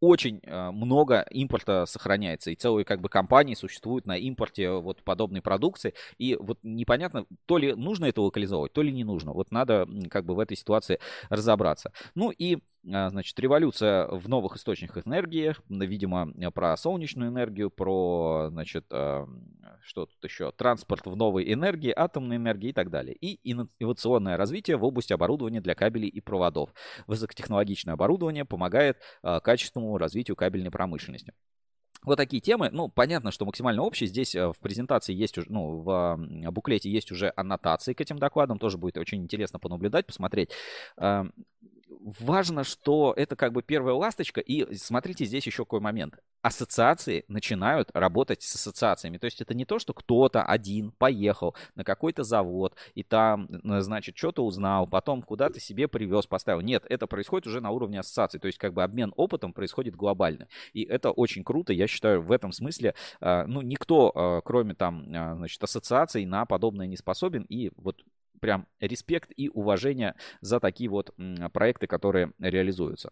очень 0.00 0.40
э, 0.42 0.70
много 0.70 1.26
импорта 1.30 1.84
сохраняется, 1.86 2.50
и 2.50 2.54
целые 2.54 2.84
как 2.84 3.00
бы 3.00 3.08
компании 3.08 3.54
существуют 3.54 4.06
на 4.06 4.16
импорте 4.16 4.70
вот 4.70 5.02
подобной 5.02 5.42
продукции, 5.42 5.92
и 6.18 6.36
вот 6.40 6.58
непонятно, 6.62 7.26
то 7.46 7.58
ли 7.58 7.74
нужно 7.74 8.06
это 8.06 8.22
локализовывать, 8.22 8.72
то 8.72 8.82
ли 8.82 8.92
не 8.92 9.04
нужно. 9.04 9.32
Вот 9.32 9.50
надо 9.50 9.86
как 10.08 10.24
бы 10.24 10.34
в 10.34 10.38
этой 10.38 10.56
ситуации 10.56 10.98
разобраться. 11.30 11.92
Ну 12.14 12.30
и 12.30 12.54
а, 12.56 12.60
значит, 12.88 13.38
революция 13.38 14.06
в 14.08 14.28
новых 14.28 14.56
источниках 14.56 15.06
энергии, 15.06 15.54
видимо, 15.68 16.32
про 16.52 16.76
солнечную 16.76 17.30
энергию, 17.30 17.70
про, 17.70 18.48
значит, 18.50 18.86
а, 18.90 19.26
что 19.82 20.06
тут 20.06 20.24
еще, 20.24 20.52
транспорт 20.52 21.06
в 21.06 21.14
новой 21.14 21.52
энергии, 21.52 21.92
атомной 21.94 22.36
энергии 22.36 22.70
и 22.70 22.72
так 22.72 22.90
далее. 22.90 23.14
И 23.14 23.38
инновационное 23.50 24.36
развитие 24.36 24.76
в 24.76 24.84
области 24.84 25.12
оборудования 25.12 25.60
для 25.60 25.74
кабелей 25.74 26.08
и 26.08 26.20
проводов. 26.20 26.72
Высокотехнологичное 27.06 27.94
оборудование 27.94 28.44
помогает 28.44 28.98
а, 29.22 29.40
качественному 29.40 29.98
развитию 29.98 30.36
кабельной 30.36 30.70
промышленности. 30.70 31.32
Вот 32.04 32.16
такие 32.16 32.40
темы. 32.40 32.70
Ну, 32.70 32.88
понятно, 32.88 33.32
что 33.32 33.44
максимально 33.44 33.82
общие. 33.82 34.08
Здесь 34.08 34.34
в 34.34 34.54
презентации 34.60 35.12
есть 35.12 35.36
уже, 35.36 35.50
ну, 35.50 35.80
в 35.80 36.16
буклете 36.52 36.90
есть 36.90 37.10
уже 37.10 37.32
аннотации 37.34 37.92
к 37.92 38.00
этим 38.00 38.18
докладам. 38.18 38.58
Тоже 38.58 38.78
будет 38.78 38.96
очень 38.98 39.22
интересно 39.22 39.58
понаблюдать, 39.58 40.06
посмотреть 40.06 40.52
важно, 42.00 42.64
что 42.64 43.12
это 43.16 43.36
как 43.36 43.52
бы 43.52 43.62
первая 43.62 43.94
ласточка. 43.94 44.40
И 44.40 44.74
смотрите, 44.74 45.24
здесь 45.24 45.46
еще 45.46 45.64
какой 45.64 45.80
момент. 45.80 46.18
Ассоциации 46.40 47.24
начинают 47.28 47.90
работать 47.94 48.42
с 48.42 48.54
ассоциациями. 48.54 49.18
То 49.18 49.24
есть 49.24 49.40
это 49.40 49.54
не 49.54 49.64
то, 49.64 49.78
что 49.78 49.92
кто-то 49.92 50.44
один 50.44 50.92
поехал 50.92 51.56
на 51.74 51.84
какой-то 51.84 52.22
завод 52.22 52.76
и 52.94 53.02
там, 53.02 53.48
значит, 53.80 54.16
что-то 54.16 54.44
узнал, 54.44 54.86
потом 54.86 55.22
куда-то 55.22 55.58
себе 55.60 55.88
привез, 55.88 56.26
поставил. 56.26 56.60
Нет, 56.60 56.84
это 56.88 57.06
происходит 57.06 57.46
уже 57.48 57.60
на 57.60 57.70
уровне 57.70 58.00
ассоциации. 58.00 58.38
То 58.38 58.46
есть 58.46 58.58
как 58.58 58.72
бы 58.72 58.82
обмен 58.82 59.12
опытом 59.16 59.52
происходит 59.52 59.96
глобально. 59.96 60.48
И 60.72 60.84
это 60.84 61.10
очень 61.10 61.42
круто. 61.42 61.72
Я 61.72 61.86
считаю, 61.86 62.22
в 62.22 62.30
этом 62.30 62.52
смысле, 62.52 62.94
а, 63.20 63.44
ну, 63.46 63.60
никто, 63.60 64.12
а, 64.14 64.40
кроме 64.42 64.74
там, 64.74 65.06
значит, 65.08 65.62
ассоциаций 65.62 66.24
на 66.24 66.46
подобное 66.46 66.86
не 66.86 66.96
способен. 66.96 67.42
И 67.42 67.72
вот 67.76 68.02
прям 68.40 68.66
респект 68.80 69.30
и 69.36 69.48
уважение 69.48 70.14
за 70.40 70.60
такие 70.60 70.88
вот 70.88 71.14
проекты, 71.52 71.86
которые 71.86 72.32
реализуются. 72.38 73.10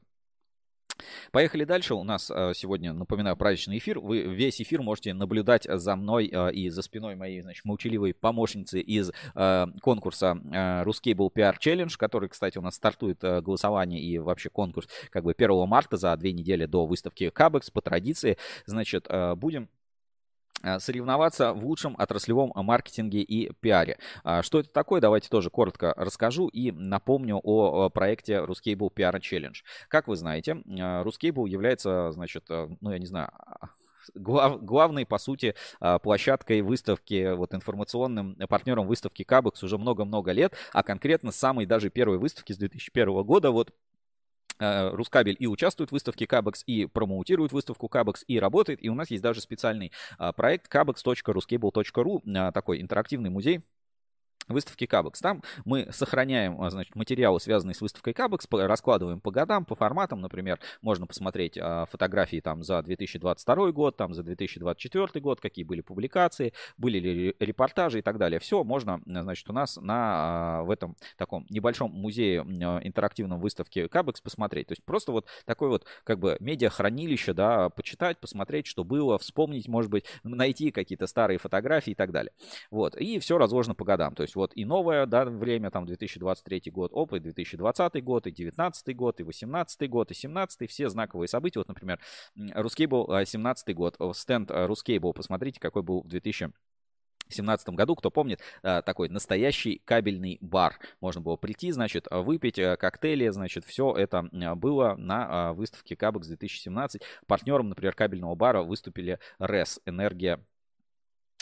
Поехали 1.30 1.64
дальше. 1.64 1.94
У 1.94 2.04
нас 2.04 2.30
э, 2.30 2.52
сегодня, 2.54 2.92
напоминаю, 2.92 3.36
праздничный 3.36 3.78
эфир. 3.78 3.98
Вы 3.98 4.22
весь 4.22 4.60
эфир 4.60 4.82
можете 4.82 5.12
наблюдать 5.14 5.66
за 5.68 5.96
мной 5.96 6.30
э, 6.32 6.52
и 6.52 6.70
за 6.70 6.82
спиной 6.82 7.16
моей, 7.16 7.42
значит, 7.42 7.64
молчаливой 7.64 8.14
помощницы 8.14 8.80
из 8.80 9.12
э, 9.34 9.66
конкурса 9.82 10.40
Ruscable 10.84 11.30
PR 11.34 11.56
Challenge, 11.58 11.94
который, 11.96 12.28
кстати, 12.28 12.58
у 12.58 12.62
нас 12.62 12.76
стартует 12.76 13.20
голосование 13.20 14.00
и 14.00 14.18
вообще 14.18 14.50
конкурс 14.50 14.88
как 15.10 15.24
бы 15.24 15.34
1 15.36 15.68
марта 15.68 15.96
за 15.96 16.16
две 16.16 16.32
недели 16.32 16.66
до 16.66 16.86
выставки 16.86 17.30
Кабекс 17.30 17.70
по 17.70 17.80
традиции. 17.80 18.38
Значит, 18.64 19.08
будем 19.36 19.68
соревноваться 20.78 21.52
в 21.52 21.64
лучшем 21.64 21.96
отраслевом 21.98 22.52
маркетинге 22.54 23.20
и 23.20 23.52
пиаре. 23.60 23.98
А, 24.24 24.42
что 24.42 24.60
это 24.60 24.70
такое, 24.70 25.00
давайте 25.00 25.28
тоже 25.28 25.50
коротко 25.50 25.94
расскажу 25.96 26.48
и 26.48 26.72
напомню 26.72 27.40
о 27.42 27.88
проекте 27.90 28.34
Ruscable 28.34 28.90
PR 28.94 29.20
Challenge. 29.20 29.56
Как 29.88 30.08
вы 30.08 30.16
знаете, 30.16 30.52
э, 30.52 31.02
Ruscable 31.02 31.48
является, 31.48 32.10
значит, 32.12 32.44
э, 32.50 32.68
ну 32.80 32.90
я 32.90 32.98
не 32.98 33.06
знаю, 33.06 33.30
глав, 34.14 34.62
главной, 34.62 35.06
по 35.06 35.18
сути, 35.18 35.54
а, 35.80 35.98
площадкой 35.98 36.60
выставки, 36.62 37.34
вот 37.34 37.54
информационным 37.54 38.36
партнером 38.48 38.86
выставки 38.86 39.22
Кабекс 39.24 39.62
уже 39.62 39.78
много-много 39.78 40.32
лет, 40.32 40.54
а 40.72 40.82
конкретно 40.82 41.32
самой 41.32 41.66
даже 41.66 41.90
первой 41.90 42.18
выставки 42.18 42.52
с 42.52 42.58
2001 42.58 43.24
года, 43.24 43.50
вот 43.50 43.70
Э, 43.70 43.85
Рускабель 44.58 45.36
и 45.38 45.46
участвует 45.46 45.90
в 45.90 45.92
выставке 45.92 46.26
Кабекс, 46.26 46.62
и 46.66 46.86
промоутирует 46.86 47.52
выставку 47.52 47.88
Кабекс, 47.88 48.24
и 48.26 48.38
работает. 48.38 48.84
И 48.84 48.88
у 48.88 48.94
нас 48.94 49.10
есть 49.10 49.22
даже 49.22 49.40
специальный 49.40 49.92
а, 50.18 50.32
проект 50.32 50.72
kabex.ruscable.ru, 50.72 52.22
а, 52.36 52.52
такой 52.52 52.80
интерактивный 52.80 53.30
музей 53.30 53.62
выставки 54.48 54.86
Кабекс. 54.86 55.20
Там 55.20 55.42
мы 55.64 55.88
сохраняем, 55.92 56.60
а, 56.60 56.70
значит, 56.70 56.94
материалы, 56.94 57.40
связанные 57.40 57.74
с 57.74 57.80
выставкой 57.80 58.12
Кабекс, 58.12 58.46
раскладываем 58.50 59.20
по 59.20 59.30
годам, 59.30 59.64
по 59.64 59.74
форматам. 59.74 60.20
Например, 60.20 60.58
можно 60.82 61.06
посмотреть 61.06 61.58
а, 61.58 61.86
фотографии 61.86 62.40
там 62.40 62.62
за 62.62 62.82
2022 62.82 63.72
год, 63.72 63.96
там 63.96 64.14
за 64.14 64.22
2024 64.22 65.20
год, 65.20 65.40
какие 65.40 65.64
были 65.64 65.80
публикации, 65.80 66.52
были 66.76 66.98
ли 66.98 67.36
репортажи 67.40 67.98
и 67.98 68.02
так 68.02 68.18
далее. 68.18 68.38
Все 68.38 68.62
можно, 68.64 69.00
значит, 69.04 69.48
у 69.50 69.52
нас 69.52 69.76
на, 69.76 70.60
а, 70.60 70.62
в 70.62 70.70
этом 70.70 70.96
таком 71.16 71.46
небольшом 71.50 71.90
музее 71.90 72.40
интерактивном 72.82 73.40
выставке 73.40 73.88
Кабекс 73.88 74.20
посмотреть. 74.20 74.68
То 74.68 74.72
есть 74.72 74.84
просто 74.84 75.12
вот 75.12 75.26
такой 75.44 75.68
вот 75.68 75.84
как 76.04 76.18
бы 76.18 76.36
медиахранилище, 76.40 77.32
да, 77.32 77.68
почитать, 77.70 78.18
посмотреть, 78.18 78.66
что 78.66 78.84
было, 78.84 79.18
вспомнить, 79.18 79.68
может 79.68 79.90
быть, 79.90 80.04
найти 80.22 80.70
какие-то 80.70 81.06
старые 81.06 81.38
фотографии 81.38 81.92
и 81.92 81.94
так 81.94 82.12
далее. 82.12 82.32
Вот. 82.70 82.96
И 82.96 83.18
все 83.18 83.38
разложено 83.38 83.74
по 83.74 83.84
годам. 83.84 84.14
То 84.14 84.22
есть 84.22 84.35
вот 84.36 84.52
и 84.54 84.64
новое 84.64 85.06
да, 85.06 85.24
время, 85.24 85.70
там 85.70 85.86
2023 85.86 86.70
год, 86.70 86.90
опыт, 86.94 87.22
2020 87.22 88.04
год, 88.04 88.26
и 88.26 88.30
2019 88.30 88.96
год, 88.96 89.20
и 89.20 89.24
2018 89.24 89.90
год, 89.90 90.10
и 90.10 90.14
2017, 90.14 90.70
все 90.70 90.88
знаковые 90.88 91.28
события. 91.28 91.60
Вот, 91.60 91.68
например, 91.68 91.98
Рускейбл 92.54 93.24
17 93.24 93.74
год, 93.74 93.96
стенд 94.14 94.50
Рускейбл, 94.50 95.12
посмотрите, 95.12 95.58
какой 95.60 95.82
был 95.82 96.02
в 96.02 96.08
2000 96.08 96.52
в 97.26 97.28
2017 97.30 97.70
году, 97.70 97.96
кто 97.96 98.12
помнит, 98.12 98.40
такой 98.62 99.08
настоящий 99.08 99.82
кабельный 99.84 100.38
бар. 100.40 100.78
Можно 101.00 101.22
было 101.22 101.34
прийти, 101.34 101.72
значит, 101.72 102.06
выпить 102.08 102.54
коктейли, 102.78 103.30
значит, 103.30 103.64
все 103.64 103.92
это 103.96 104.28
было 104.54 104.94
на 104.96 105.52
выставке 105.52 105.96
Кабекс 105.96 106.28
2017. 106.28 107.02
Партнером, 107.26 107.68
например, 107.68 107.96
кабельного 107.96 108.36
бара 108.36 108.62
выступили 108.62 109.18
РЭС, 109.40 109.80
Энергия 109.86 110.38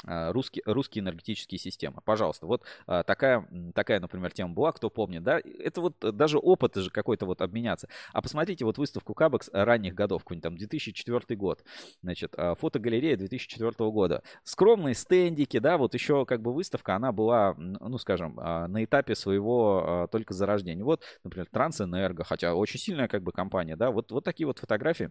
а, 0.06 0.32
русские, 0.32 0.62
русские 0.66 1.02
энергетические 1.02 1.58
системы. 1.58 2.00
Пожалуйста, 2.04 2.46
вот 2.46 2.62
а, 2.86 3.02
такая, 3.02 3.46
такая, 3.74 4.00
например, 4.00 4.32
тема 4.32 4.52
была, 4.52 4.72
кто 4.72 4.90
помнит, 4.90 5.22
да, 5.22 5.40
это 5.40 5.80
вот 5.80 5.96
даже 6.00 6.38
опыт 6.38 6.74
же 6.76 6.90
какой-то 6.90 7.26
вот 7.26 7.40
обменяться. 7.42 7.88
А 8.12 8.22
посмотрите 8.22 8.64
вот 8.64 8.78
выставку 8.78 9.14
Кабекс 9.14 9.50
ранних 9.52 9.94
годов, 9.94 10.22
какой-нибудь 10.24 10.42
там 10.42 10.56
2004 10.56 11.36
год, 11.36 11.64
значит, 12.02 12.32
а, 12.36 12.54
фотогалерея 12.54 13.16
2004 13.16 13.90
года. 13.90 14.22
Скромные 14.42 14.94
стендики, 14.94 15.58
да, 15.58 15.78
вот 15.78 15.94
еще 15.94 16.26
как 16.26 16.42
бы 16.42 16.52
выставка, 16.52 16.94
она 16.94 17.12
была, 17.12 17.54
ну, 17.56 17.98
скажем, 17.98 18.34
на 18.36 18.84
этапе 18.84 19.14
своего 19.14 20.08
только 20.10 20.34
зарождения. 20.34 20.84
Вот, 20.84 21.02
например, 21.22 21.48
Трансэнерго, 21.50 22.24
хотя 22.24 22.54
очень 22.54 22.80
сильная 22.80 23.08
как 23.08 23.22
бы 23.22 23.32
компания, 23.32 23.76
да, 23.76 23.90
вот, 23.90 24.10
вот 24.12 24.24
такие 24.24 24.46
вот 24.46 24.58
фотографии 24.58 25.10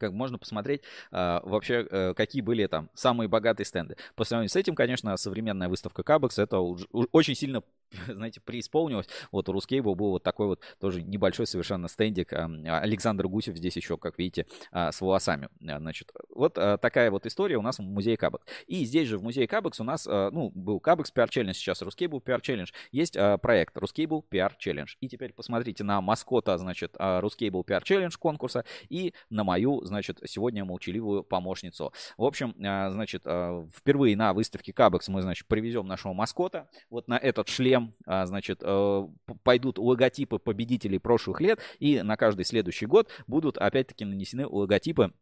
как 0.00 0.12
можно 0.12 0.38
посмотреть 0.38 0.82
а, 1.12 1.40
вообще, 1.44 1.86
а, 1.90 2.14
какие 2.14 2.42
были 2.42 2.66
там 2.66 2.90
самые 2.94 3.28
богатые 3.28 3.66
стенды. 3.66 3.96
По 4.16 4.24
сравнению 4.24 4.50
с 4.50 4.56
этим, 4.56 4.74
конечно, 4.74 5.16
современная 5.16 5.68
выставка 5.68 6.02
Кабекс 6.02 6.38
это 6.38 6.58
очень 6.58 7.34
сильно 7.34 7.62
знаете, 8.08 8.40
преисполнилось. 8.40 9.06
Вот 9.32 9.48
у 9.48 9.52
Рускейбл 9.52 9.94
был 9.94 10.10
вот 10.10 10.22
такой 10.22 10.46
вот 10.46 10.60
тоже 10.80 11.02
небольшой 11.02 11.46
совершенно 11.46 11.88
стендик. 11.88 12.32
Александр 12.32 13.28
Гусев 13.28 13.56
здесь 13.56 13.76
еще, 13.76 13.96
как 13.96 14.18
видите, 14.18 14.46
а, 14.72 14.92
с 14.92 15.00
волосами. 15.00 15.48
А, 15.66 15.78
значит, 15.78 16.12
вот 16.28 16.56
а, 16.58 16.78
такая 16.78 17.10
вот 17.10 17.26
история 17.26 17.56
у 17.56 17.62
нас 17.62 17.78
в 17.78 17.82
музее 17.82 18.16
Кабекс. 18.16 18.44
И 18.66 18.84
здесь 18.84 19.08
же 19.08 19.18
в 19.18 19.22
музее 19.22 19.46
Кабекс 19.46 19.80
у 19.80 19.84
нас, 19.84 20.06
ну, 20.06 20.50
был 20.54 20.80
Кабекс 20.80 21.12
PR 21.14 21.28
Challenge, 21.28 21.52
сейчас 21.52 21.82
Рускейбл 21.82 22.18
PR 22.18 22.40
Challenge. 22.40 22.68
Есть 22.92 23.16
проект 23.42 23.76
Рускейбл 23.76 24.24
PR 24.30 24.52
Challenge. 24.58 24.88
И 25.00 25.08
теперь 25.08 25.32
посмотрите 25.32 25.84
на 25.84 26.00
маскота, 26.00 26.56
значит, 26.58 26.96
Рускейбл 26.98 27.62
PR 27.62 27.82
Challenge 27.82 28.16
конкурса 28.18 28.64
и 28.88 29.14
на 29.28 29.44
мою, 29.44 29.84
значит, 29.84 30.20
сегодня 30.26 30.64
молчаливую 30.64 31.22
помощницу. 31.22 31.92
В 32.16 32.24
общем, 32.24 32.54
значит, 32.56 33.22
впервые 33.22 34.16
на 34.16 34.32
выставке 34.32 34.72
Кабекс 34.72 35.08
мы, 35.08 35.22
значит, 35.22 35.46
привезем 35.46 35.86
нашего 35.86 36.12
маскота 36.12 36.68
вот 36.90 37.08
на 37.08 37.16
этот 37.16 37.48
шлем 37.48 37.79
всем, 37.80 37.94
а, 38.06 38.26
значит, 38.26 38.60
э, 38.62 39.08
пойдут 39.42 39.78
логотипы 39.78 40.38
победителей 40.38 40.98
прошлых 40.98 41.40
лет, 41.40 41.60
и 41.78 42.02
на 42.02 42.16
каждый 42.16 42.44
следующий 42.44 42.86
год 42.86 43.08
будут 43.26 43.58
опять-таки 43.58 44.04
нанесены 44.04 44.46
логотипы 44.46 45.12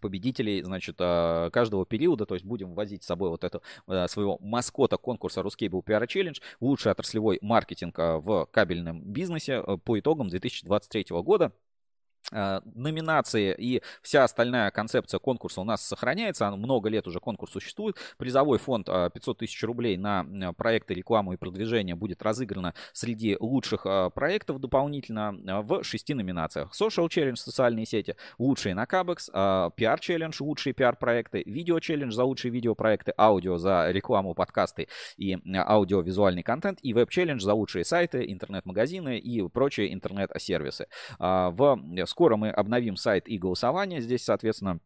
победителей, 0.00 0.62
значит, 0.62 0.96
а, 1.00 1.50
каждого 1.50 1.84
периода, 1.86 2.26
то 2.26 2.34
есть 2.34 2.44
будем 2.44 2.74
возить 2.74 3.02
с 3.02 3.06
собой 3.06 3.30
вот 3.30 3.42
это 3.44 3.60
э, 3.86 4.06
своего 4.08 4.38
маскота 4.40 4.96
конкурса 4.96 5.40
Ruscable 5.40 5.82
PR 5.84 6.06
Challenge, 6.06 6.36
лучший 6.60 6.92
отраслевой 6.92 7.38
маркетинг 7.42 7.98
а, 7.98 8.18
в 8.18 8.46
кабельном 8.50 9.02
бизнесе 9.02 9.62
э, 9.66 9.76
по 9.78 9.98
итогам 9.98 10.28
2023 10.28 11.06
года. 11.22 11.52
Э, 12.30 12.60
номинации 12.74 13.54
и 13.56 13.82
вся 14.02 14.24
остальная 14.24 14.70
концепция 14.70 15.18
конкурса 15.18 15.60
у 15.60 15.64
нас 15.64 15.86
сохраняется. 15.86 16.50
Много 16.50 16.88
лет 16.88 17.06
уже 17.06 17.20
конкурс 17.20 17.52
существует. 17.52 17.96
Призовой 18.18 18.58
фонд 18.58 18.86
500 18.86 19.36
э, 19.36 19.38
тысяч 19.40 19.62
рублей 19.62 19.96
на 19.96 20.24
э, 20.24 20.52
проекты 20.52 20.94
рекламу 20.94 21.32
и 21.32 21.36
продвижение 21.36 21.94
будет 21.94 22.22
разыграно 22.22 22.74
среди 22.92 23.36
лучших 23.40 23.86
проектов 24.14 24.60
дополнительно 24.60 25.34
в 25.62 25.82
шести 25.82 26.14
номинациях. 26.14 26.72
Social 26.78 27.08
Challenge, 27.08 27.36
социальные 27.36 27.86
сети, 27.86 28.16
лучшие 28.38 28.74
на 28.74 28.86
Кабекс, 28.86 29.30
PR 29.30 29.98
Challenge, 29.98 30.34
лучшие 30.40 30.72
PR-проекты, 30.72 31.42
Видео 31.46 31.78
Challenge 31.78 32.10
за 32.10 32.24
лучшие 32.24 32.52
видеопроекты, 32.52 33.12
аудио 33.16 33.56
за 33.56 33.90
рекламу, 33.90 34.34
подкасты 34.34 34.88
и 35.16 35.38
аудиовизуальный 35.54 36.42
контент, 36.42 36.78
и 36.82 36.92
Веб 36.92 37.10
Challenge 37.10 37.40
за 37.40 37.54
лучшие 37.54 37.84
сайты, 37.84 38.30
интернет-магазины 38.30 39.18
и 39.18 39.46
прочие 39.48 39.92
интернет-сервисы. 39.92 40.88
В 41.18 41.80
Скоро 42.18 42.36
мы 42.36 42.50
обновим 42.50 42.96
сайт 42.96 43.28
и 43.28 43.38
голосование. 43.38 44.00
Здесь, 44.00 44.24
соответственно, 44.24 44.80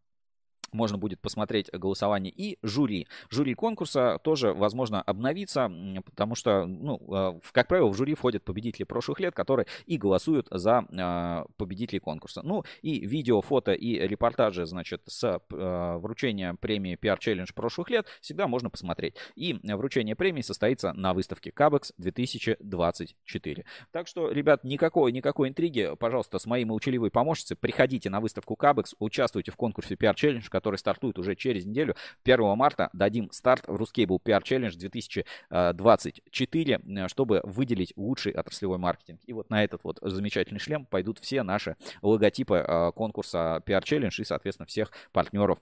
можно 0.73 0.99
будет 0.99 1.21
посмотреть 1.21 1.71
голосование 1.73 2.33
и 2.35 2.59
жюри. 2.63 3.07
Жюри 3.31 3.55
конкурса 3.55 4.19
тоже, 4.23 4.53
возможно, 4.53 5.03
обновится, 5.03 5.71
потому 6.05 6.35
что, 6.35 6.67
ну, 6.67 7.01
а, 7.11 7.39
как 7.53 7.69
правило, 7.69 7.89
в 7.89 7.97
жюри 7.97 8.15
входят 8.15 8.45
победители 8.45 8.85
прошлых 8.85 9.21
лет, 9.21 9.35
которые 9.35 9.67
и 9.87 9.97
голосуют 9.97 10.49
за 10.51 10.85
а, 10.97 11.47
победителей 11.57 12.01
конкурса. 12.01 12.43
Ну, 12.43 12.65
и 12.81 13.07
видео, 13.07 13.41
фото 13.41 13.73
и 13.73 13.99
репортажи, 14.07 14.67
значит, 14.67 15.03
с 15.07 15.41
а, 15.53 15.99
вручения 15.99 16.55
премии 16.55 16.99
PR 17.01 17.19
Challenge 17.19 17.53
прошлых 17.55 17.91
лет 17.91 18.07
всегда 18.21 18.49
можно 18.49 18.71
посмотреть. 18.71 19.15
И 19.35 19.59
вручение 19.63 20.17
премии 20.17 20.43
состоится 20.43 20.93
на 20.93 21.15
выставке 21.15 21.53
Кабекс 21.53 21.93
2024. 21.99 23.65
Так 23.91 24.07
что, 24.07 24.31
ребят, 24.31 24.65
никакой, 24.65 25.13
никакой 25.13 25.49
интриги, 25.49 25.93
пожалуйста, 25.99 26.39
с 26.39 26.47
моей 26.47 26.65
молчаливой 26.65 27.11
помощницей, 27.11 27.57
приходите 27.57 28.11
на 28.11 28.21
выставку 28.21 28.57
Кабекс, 28.57 28.95
участвуйте 28.99 29.51
в 29.51 29.57
конкурсе 29.57 29.95
PR 29.95 30.15
Challenge, 30.15 30.49
который 30.63 30.77
стартует 30.77 31.19
уже 31.19 31.35
через 31.35 31.67
неделю. 31.67 31.97
1 32.23 32.57
марта 32.57 32.89
дадим 32.93 33.33
старт 33.33 33.65
в 33.67 33.75
Ruscable 33.75 34.21
PR 34.23 34.43
Challenge 34.43 34.79
2024, 34.79 36.81
э, 36.85 37.09
чтобы 37.09 37.41
выделить 37.43 37.93
лучший 37.97 38.33
отраслевой 38.33 38.79
маркетинг. 38.79 39.21
И 39.27 39.33
вот 39.33 39.51
на 39.51 39.65
этот 39.65 39.83
вот 39.83 39.99
замечательный 40.01 40.61
шлем 40.61 40.87
пойдут 40.87 41.19
все 41.19 41.43
наши 41.43 41.77
логотипы 42.01 42.57
э, 42.57 42.93
конкурса 42.93 43.61
PR 43.67 43.83
Challenge 43.83 44.15
и, 44.17 44.25
соответственно, 44.25 44.67
всех 44.67 44.93
партнеров 45.13 45.59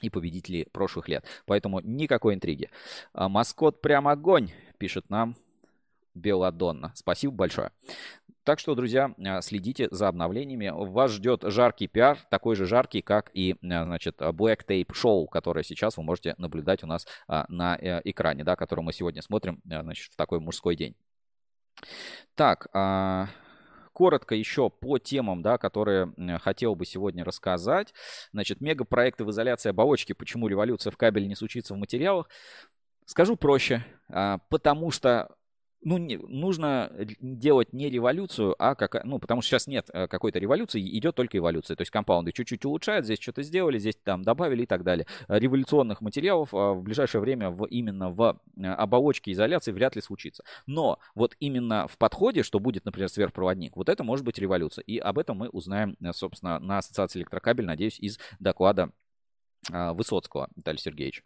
и 0.00 0.10
победителей 0.10 0.68
прошлых 0.70 1.08
лет. 1.08 1.24
Поэтому 1.44 1.80
никакой 1.80 2.34
интриги. 2.34 2.70
А, 3.12 3.28
маскот 3.28 3.82
прям 3.82 4.06
огонь, 4.06 4.50
пишет 4.78 5.10
нам 5.10 5.34
Беладонна. 6.14 6.92
Спасибо 6.94 7.32
большое. 7.32 7.72
Так 8.50 8.58
что, 8.58 8.74
друзья, 8.74 9.14
а, 9.24 9.42
следите 9.42 9.86
за 9.92 10.08
обновлениями. 10.08 10.72
Вас 10.74 11.12
ждет 11.12 11.44
жаркий 11.44 11.86
пиар, 11.86 12.18
такой 12.32 12.56
же 12.56 12.66
жаркий, 12.66 13.00
как 13.00 13.30
и, 13.32 13.52
а, 13.62 13.84
значит, 13.84 14.20
Black 14.20 14.66
Tape 14.66 14.88
Show, 14.88 15.28
которое 15.28 15.62
сейчас 15.62 15.96
вы 15.96 16.02
можете 16.02 16.34
наблюдать 16.36 16.82
у 16.82 16.88
нас 16.88 17.06
а, 17.28 17.46
на 17.48 17.76
э, 17.76 18.00
экране, 18.02 18.42
да, 18.42 18.56
который 18.56 18.80
мы 18.80 18.92
сегодня 18.92 19.22
смотрим, 19.22 19.60
значит, 19.64 20.12
в 20.12 20.16
такой 20.16 20.40
мужской 20.40 20.74
день. 20.74 20.96
Так, 22.34 22.66
коротко 23.92 24.34
еще 24.34 24.68
по 24.68 24.98
темам, 24.98 25.42
да, 25.42 25.56
которые 25.56 26.12
хотел 26.40 26.74
бы 26.74 26.86
сегодня 26.86 27.24
рассказать. 27.24 27.94
Значит, 28.32 28.60
мегапроекты 28.60 29.24
в 29.24 29.30
изоляции 29.30 29.68
оболочки. 29.68 30.12
Почему 30.12 30.48
революция 30.48 30.90
в 30.90 30.96
кабеле 30.96 31.28
не 31.28 31.36
случится 31.36 31.74
в 31.74 31.76
материалах? 31.76 32.28
Скажу 33.06 33.36
проще, 33.36 33.84
потому 34.08 34.90
что 34.90 35.36
ну, 35.82 35.98
не, 35.98 36.16
нужно 36.18 36.92
делать 37.20 37.72
не 37.72 37.88
революцию, 37.88 38.54
а 38.58 38.74
как, 38.74 39.02
ну, 39.04 39.18
потому 39.18 39.40
что 39.40 39.50
сейчас 39.50 39.66
нет 39.66 39.88
э, 39.92 40.08
какой-то 40.08 40.38
революции, 40.38 40.80
идет 40.98 41.14
только 41.14 41.38
эволюция. 41.38 41.76
То 41.76 41.82
есть 41.82 41.90
компаунды 41.90 42.32
чуть-чуть 42.32 42.64
улучшают, 42.64 43.06
здесь 43.06 43.18
что-то 43.18 43.42
сделали, 43.42 43.78
здесь 43.78 43.96
там 44.02 44.22
добавили 44.22 44.62
и 44.62 44.66
так 44.66 44.82
далее. 44.84 45.06
Революционных 45.28 46.00
материалов 46.00 46.52
а, 46.52 46.74
в 46.74 46.82
ближайшее 46.82 47.20
время 47.20 47.50
в, 47.50 47.64
именно 47.64 48.10
в 48.10 48.40
э, 48.56 48.66
оболочке 48.66 49.32
изоляции 49.32 49.72
вряд 49.72 49.96
ли 49.96 50.02
случится. 50.02 50.44
Но 50.66 50.98
вот 51.14 51.34
именно 51.40 51.88
в 51.88 51.96
подходе, 51.96 52.42
что 52.42 52.60
будет, 52.60 52.84
например, 52.84 53.08
сверхпроводник, 53.08 53.76
вот 53.76 53.88
это 53.88 54.04
может 54.04 54.24
быть 54.24 54.38
революция. 54.38 54.82
И 54.82 54.98
об 54.98 55.18
этом 55.18 55.38
мы 55.38 55.48
узнаем, 55.48 55.96
э, 56.00 56.12
собственно, 56.12 56.58
на 56.58 56.78
Ассоциации 56.78 57.20
электрокабель, 57.20 57.64
надеюсь, 57.64 57.98
из 57.98 58.18
доклада 58.38 58.90
Высоцкого 59.70 60.48
Виталия 60.56 60.78
Сергеевича. 60.78 61.22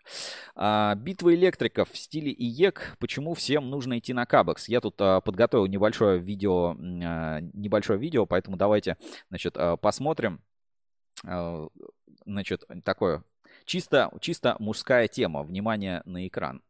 А, 0.55 0.95
битва 0.95 1.35
электриков 1.35 1.91
в 1.91 1.97
стиле 1.97 2.33
ИЕК. 2.33 2.97
Почему 2.99 3.35
всем 3.35 3.71
нужно 3.71 3.99
идти 3.99 4.13
на 4.13 4.27
Кабекс? 4.27 4.69
Я 4.69 4.81
тут 4.81 4.97
а, 5.01 5.21
подготовил 5.21 5.67
небольшое 5.67 6.19
видео, 6.19 6.77
а, 6.79 7.41
небольшое 7.53 7.99
видео, 7.99 8.27
поэтому 8.27 8.57
давайте, 8.57 8.97
значит, 9.29 9.57
а, 9.57 9.77
посмотрим. 9.77 10.41
А, 11.25 11.69
значит, 12.25 12.65
такое 12.85 13.23
чисто, 13.65 14.11
чисто 14.21 14.57
мужская 14.59 15.09
тема. 15.09 15.43
Внимание 15.43 16.03
на 16.05 16.27
экран. 16.27 16.63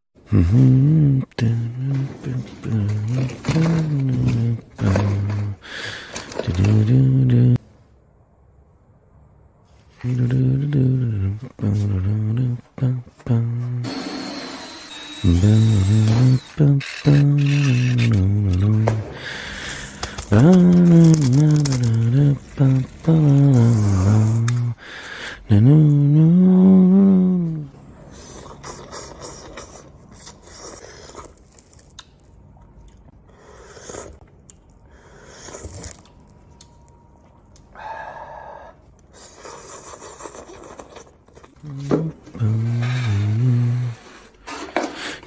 No, 25.50 25.60
no, 25.60 25.60
no. 25.60 26.53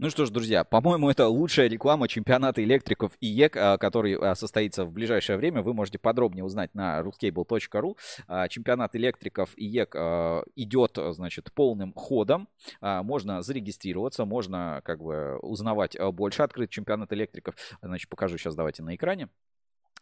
Ну 0.00 0.10
что 0.10 0.26
ж, 0.26 0.30
друзья, 0.30 0.62
по-моему, 0.62 1.10
это 1.10 1.26
лучшая 1.26 1.66
реклама 1.66 2.06
чемпионата 2.06 2.62
электриков 2.62 3.10
ИЕК, 3.20 3.56
а, 3.56 3.78
который 3.78 4.14
а, 4.14 4.36
состоится 4.36 4.84
в 4.84 4.92
ближайшее 4.92 5.36
время. 5.36 5.60
Вы 5.60 5.74
можете 5.74 5.98
подробнее 5.98 6.44
узнать 6.44 6.72
на 6.72 7.00
ruscable.ru. 7.00 7.96
А, 8.28 8.46
чемпионат 8.46 8.94
электриков 8.94 9.50
ИЕК 9.56 9.96
идет, 10.54 10.98
значит, 11.10 11.52
полным 11.52 11.92
ходом. 11.94 12.48
Можно 12.80 13.42
зарегистрироваться, 13.42 14.24
можно 14.24 14.82
как 14.84 15.02
бы 15.02 15.36
узнавать 15.38 15.96
больше. 16.12 16.44
Открыт 16.44 16.70
чемпионат 16.70 17.12
электриков. 17.12 17.56
Значит, 17.82 18.08
покажу 18.08 18.38
сейчас, 18.38 18.54
давайте 18.54 18.84
на 18.84 18.94
экране 18.94 19.28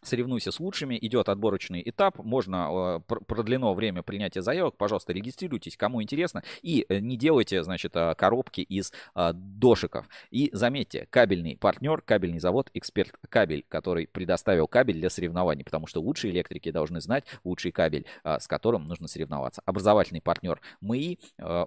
соревнуйся 0.02 0.52
с 0.52 0.60
лучшими, 0.60 0.98
идет 1.00 1.28
отборочный 1.28 1.82
этап, 1.84 2.18
можно 2.18 3.00
э, 3.08 3.14
продлено 3.26 3.74
время 3.74 4.02
принятия 4.02 4.42
заявок, 4.42 4.76
пожалуйста, 4.76 5.12
регистрируйтесь, 5.12 5.76
кому 5.76 6.02
интересно, 6.02 6.42
и 6.62 6.86
э, 6.88 6.98
не 6.98 7.16
делайте, 7.16 7.62
значит, 7.62 7.96
э, 7.96 8.14
коробки 8.14 8.60
из 8.60 8.92
дошиков. 9.14 10.08
И 10.30 10.50
заметьте, 10.52 11.06
кабельный 11.10 11.56
партнер, 11.56 12.02
кабельный 12.02 12.38
завод 12.38 12.70
Эксперт 12.74 13.14
Кабель, 13.28 13.64
который 13.68 14.06
предоставил 14.06 14.68
кабель 14.68 15.00
для 15.00 15.10
соревнований, 15.10 15.64
потому 15.64 15.86
что 15.86 16.00
лучшие 16.00 16.32
электрики 16.32 16.70
должны 16.70 17.00
знать 17.00 17.24
лучший 17.44 17.72
кабель, 17.72 18.06
с 18.24 18.46
которым 18.46 18.86
нужно 18.86 19.08
соревноваться. 19.08 19.62
Образовательный 19.64 20.20
партнер 20.20 20.60
МИИ, 20.80 21.18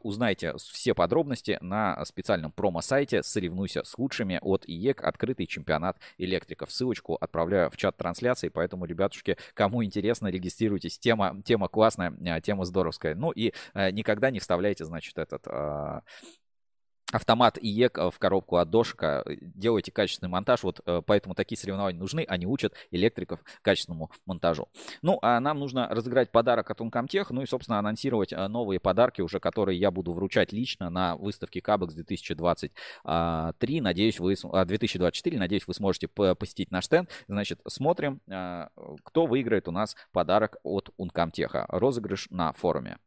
узнайте 0.03 0.53
все 0.57 0.93
подробности 0.93 1.57
на 1.61 2.03
специальном 2.05 2.51
промо-сайте 2.51 3.23
«Соревнуйся 3.23 3.83
с 3.83 3.97
лучшими» 3.97 4.39
от 4.41 4.63
ИЕК, 4.67 5.03
открытый 5.03 5.47
чемпионат 5.47 5.97
электриков. 6.17 6.71
Ссылочку 6.71 7.15
отправляю 7.15 7.69
в 7.69 7.77
чат 7.77 7.97
трансляции 7.97 8.18
трансляции, 8.19 8.49
поэтому, 8.49 8.85
ребятушки, 8.85 9.37
кому 9.53 9.83
интересно, 9.83 10.27
регистрируйтесь. 10.27 10.99
Тема, 10.99 11.41
тема 11.45 11.67
классная, 11.67 12.13
а, 12.27 12.41
тема 12.41 12.65
здоровская. 12.65 13.15
Ну 13.15 13.31
и 13.31 13.53
э, 13.73 13.91
никогда 13.91 14.29
не 14.31 14.39
вставляйте, 14.39 14.85
значит, 14.85 15.17
этот 15.17 15.47
э, 15.47 16.01
автомат 17.11 17.57
ИЕК 17.61 17.97
э, 17.97 18.11
в 18.11 18.19
коробку 18.19 18.57
от 18.57 18.69
дошика, 18.69 19.23
э, 19.25 19.35
делайте 19.41 19.91
качественный 19.91 20.29
монтаж, 20.29 20.63
вот 20.63 20.81
э, 20.85 21.01
поэтому 21.05 21.35
такие 21.35 21.57
соревнования 21.57 21.99
нужны, 21.99 22.25
они 22.27 22.45
учат 22.45 22.73
электриков 22.91 23.39
качественному 23.61 24.11
монтажу. 24.25 24.67
Ну, 25.01 25.19
а 25.21 25.39
нам 25.39 25.59
нужно 25.59 25.87
разыграть 25.89 26.31
подарок 26.31 26.69
от 26.71 26.81
Uncomtech, 26.81 27.27
ну 27.29 27.41
и, 27.41 27.45
собственно, 27.45 27.79
анонсировать 27.79 28.31
новые 28.31 28.79
подарки 28.79 29.21
уже, 29.21 29.39
которые 29.39 29.79
я 29.79 29.91
буду 29.91 30.13
вручать 30.13 30.51
лично 30.51 30.89
на 30.89 31.15
выставке 31.15 31.61
Кабекс 31.61 31.93
2023, 31.93 33.81
надеюсь, 33.81 34.19
вы, 34.19 34.35
2024, 34.35 35.37
а, 35.37 35.39
надеюсь, 35.39 35.67
вы 35.67 35.73
сможете 35.73 36.07
посетить 36.07 36.71
наш 36.71 36.85
стенд. 36.85 37.09
Значит, 37.27 37.59
смотрим, 37.67 38.21
кто 39.03 39.25
выиграет 39.25 39.67
у 39.67 39.71
нас 39.71 39.95
подарок 40.11 40.57
от 40.63 40.89
Uncomtech. 40.99 41.65
Розыгрыш 41.69 42.27
на 42.29 42.53
форуме. 42.53 42.97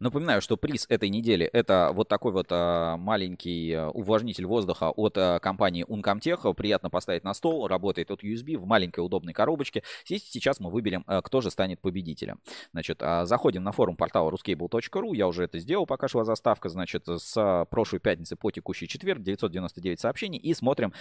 Напоминаю, 0.00 0.40
что 0.40 0.56
приз 0.56 0.86
этой 0.88 1.10
недели 1.10 1.44
это 1.44 1.90
вот 1.92 2.08
такой 2.08 2.32
вот 2.32 2.46
а, 2.48 2.96
маленький 2.96 3.74
а, 3.74 3.90
увлажнитель 3.90 4.46
воздуха 4.46 4.88
от 4.88 5.18
а, 5.18 5.38
компании 5.40 5.84
Uncomtech. 5.84 6.54
Приятно 6.54 6.88
поставить 6.88 7.22
на 7.22 7.34
стол, 7.34 7.68
работает 7.68 8.10
от 8.10 8.24
USB 8.24 8.56
в 8.56 8.64
маленькой 8.64 9.00
удобной 9.00 9.34
коробочке. 9.34 9.82
Здесь 10.06 10.26
сейчас 10.26 10.58
мы 10.58 10.70
выберем, 10.70 11.04
кто 11.22 11.42
же 11.42 11.50
станет 11.50 11.82
победителем. 11.82 12.40
Значит, 12.72 13.02
заходим 13.24 13.62
на 13.62 13.72
форум 13.72 13.94
портала 13.94 14.30
ruscable.ru. 14.30 15.14
Я 15.14 15.28
уже 15.28 15.44
это 15.44 15.58
сделал, 15.58 15.84
пока 15.84 16.08
шла 16.08 16.24
заставка. 16.24 16.70
Значит, 16.70 17.06
с 17.06 17.66
прошлой 17.70 17.98
пятницы 17.98 18.36
по 18.36 18.50
текущий 18.50 18.88
четверг 18.88 19.22
999 19.22 20.00
сообщений 20.00 20.38
и 20.38 20.54
смотрим 20.54 20.94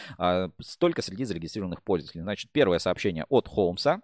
столько 0.60 1.02
среди 1.02 1.24
зарегистрированных 1.24 1.84
пользователей. 1.84 2.24
Значит, 2.24 2.52
первое 2.52 2.80
сообщение 2.80 3.26
от 3.30 3.48
Холмса. 3.48 4.02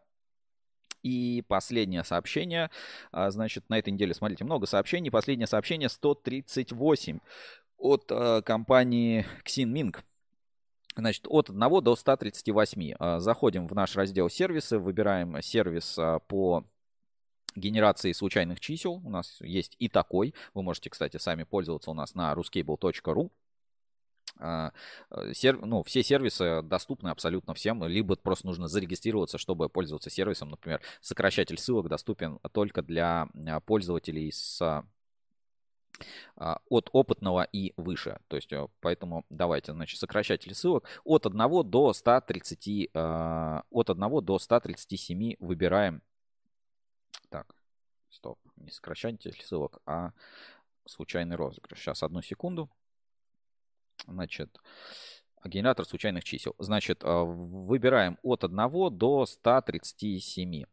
И 1.06 1.44
последнее 1.48 2.04
сообщение, 2.04 2.72
а, 3.12 3.30
значит, 3.30 3.70
на 3.70 3.78
этой 3.78 3.91
неделе, 3.91 4.15
смотрите, 4.15 4.44
много 4.44 4.65
сообщений. 4.65 5.12
Последнее 5.12 5.46
сообщение 5.46 5.88
138 5.88 7.20
от 7.78 8.06
а, 8.10 8.41
компании 8.41 9.24
Xinming. 9.46 9.96
Значит, 10.96 11.28
от 11.30 11.52
1 11.52 11.84
до 11.84 11.96
138. 11.96 12.96
А, 12.98 13.20
заходим 13.20 13.68
в 13.68 13.76
наш 13.76 13.96
раздел 13.96 14.32
сервисы, 14.32 14.80
выбираем 14.80 15.39
сервис 15.44 15.96
по 16.28 16.65
генерации 17.56 18.12
случайных 18.12 18.60
чисел. 18.60 19.00
У 19.06 19.10
нас 19.12 19.39
есть 19.41 19.76
и 19.78 19.89
такой. 19.89 20.34
Вы 20.56 20.63
можете, 20.63 20.89
кстати, 20.89 21.18
сами 21.18 21.44
пользоваться 21.44 21.91
у 21.91 21.94
нас 21.94 22.15
на 22.15 22.34
ruscable.ru. 22.34 23.30
А, 24.38 24.71
э, 25.12 25.34
серв... 25.34 25.62
ну, 25.62 25.84
все 25.84 26.04
сервисы 26.04 26.62
доступны 26.62 27.10
абсолютно 27.10 27.54
всем, 27.54 27.84
либо 27.86 28.15
просто 28.15 28.48
нужно 28.48 28.67
зарегистрироваться, 28.67 29.38
чтобы 29.38 29.69
пользоваться 29.69 30.10
сервисом. 30.10 30.50
Например, 30.50 30.82
сокращатель 31.02 31.58
ссылок 31.58 31.88
доступен 31.88 32.39
только 32.52 32.82
для 32.82 33.28
а, 33.48 33.60
пользователей 33.62 34.32
с 34.32 34.62
а, 36.36 36.60
от 36.69 36.89
опытного 36.91 37.43
и 37.43 37.74
выше. 37.78 38.19
То 38.28 38.36
есть, 38.36 38.52
э, 38.52 38.67
поэтому 38.82 39.26
давайте, 39.30 39.71
значит, 39.71 40.00
сокращатели 40.00 40.54
ссылок 40.54 40.86
от 41.06 41.26
1 41.26 41.69
до 41.69 41.93
130, 41.93 42.89
от 42.93 43.89
1 43.89 44.26
до 44.26 44.39
137 44.39 45.36
выбираем. 45.39 46.02
Так, 47.30 47.56
стоп, 48.10 48.38
не 48.58 48.71
сокращатель 48.71 49.41
ссылок, 49.41 49.80
а 49.86 50.12
случайный 50.86 51.38
розыгрыш. 51.38 51.80
Сейчас, 51.80 52.04
одну 52.04 52.21
секунду. 52.21 52.69
Значит, 54.08 54.60
генератор 55.44 55.86
случайных 55.86 56.24
чисел. 56.24 56.56
Значит, 56.60 57.04
а, 57.04 57.24
выбираем 57.24 58.18
от 58.24 58.44
1 58.44 58.89
до 58.89 59.26
137. 59.26 60.65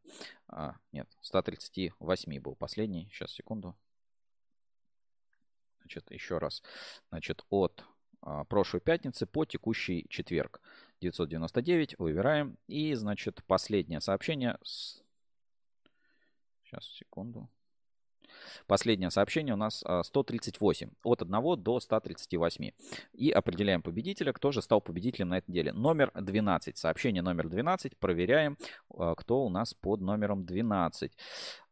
А, 0.49 0.77
нет, 0.93 1.09
138 1.21 2.41
был 2.41 2.55
последний. 2.55 3.09
Сейчас, 3.13 3.33
секунду. 3.33 3.77
Значит, 5.81 6.11
еще 6.11 6.39
раз. 6.39 6.63
Значит, 7.11 7.45
от 7.51 7.85
а, 8.21 8.45
прошлой 8.45 8.81
пятницы 8.81 9.27
по 9.27 9.45
текущий 9.45 10.07
четверг. 10.09 10.61
999 11.01 11.99
выбираем. 11.99 12.57
И, 12.67 12.95
значит, 12.95 13.43
последнее 13.47 14.01
сообщение. 14.01 14.59
Сейчас, 16.65 16.87
секунду. 16.87 17.49
Последнее 18.67 19.11
сообщение 19.11 19.55
у 19.55 19.57
нас 19.57 19.85
138. 20.05 20.91
От 21.05 21.23
1 21.23 21.63
до 21.63 21.81
138. 21.81 22.71
И 23.15 23.31
определяем 23.31 23.83
победителя. 23.83 24.33
Кто 24.33 24.53
же 24.53 24.63
стал 24.63 24.81
победителем 24.81 25.29
на 25.31 25.39
этой 25.39 25.51
неделе? 25.51 25.73
Номер 25.73 26.11
12. 26.15 26.77
Сообщение 26.77 27.23
номер 27.23 27.49
12. 27.49 27.97
Проверяем, 27.97 28.57
кто 29.17 29.45
у 29.45 29.49
нас 29.49 29.75
под 29.75 30.01
номером 30.01 30.45
12. 30.45 31.13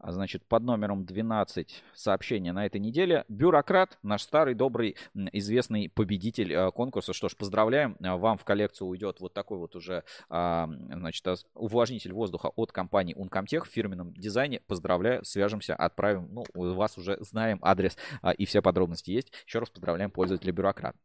А, 0.01 0.12
значит, 0.12 0.44
под 0.46 0.62
номером 0.62 1.05
12 1.05 1.82
сообщение 1.94 2.53
на 2.53 2.66
этой 2.66 2.80
неделе. 2.80 3.24
Бюрократ, 3.28 3.98
наш 4.03 4.22
старый, 4.22 4.55
добрый, 4.55 4.96
известный 5.32 5.90
победитель 5.90 6.55
а, 6.55 6.70
конкурса. 6.70 7.12
Что 7.12 7.28
ж, 7.28 7.36
поздравляем. 7.36 7.96
А, 8.03 8.16
вам 8.16 8.38
в 8.38 8.44
коллекцию 8.44 8.88
уйдет 8.88 9.20
вот 9.20 9.34
такой 9.34 9.59
вот 9.59 9.76
уже, 9.76 10.05
значит, 10.28 11.26
увлажнитель 11.55 12.12
воздуха 12.12 12.51
от 12.57 12.72
компании 12.72 13.16
Uncomtech 13.16 13.64
в 13.64 13.68
фирменном 13.68 14.14
дизайне. 14.14 14.61
Поздравляю, 14.66 15.24
свяжемся, 15.24 15.74
отправим. 15.74 16.28
Ну, 16.30 16.44
у 16.55 16.72
вас 16.72 16.96
уже 16.96 17.18
знаем 17.20 17.59
адрес 17.62 17.96
и 18.38 18.46
все 18.46 18.62
подробности 18.62 19.11
есть. 19.11 19.32
Еще 19.46 19.59
раз 19.59 19.70
поздравляем 19.70 20.11
пользователя 20.11 20.53
Бюрократ. 20.53 20.96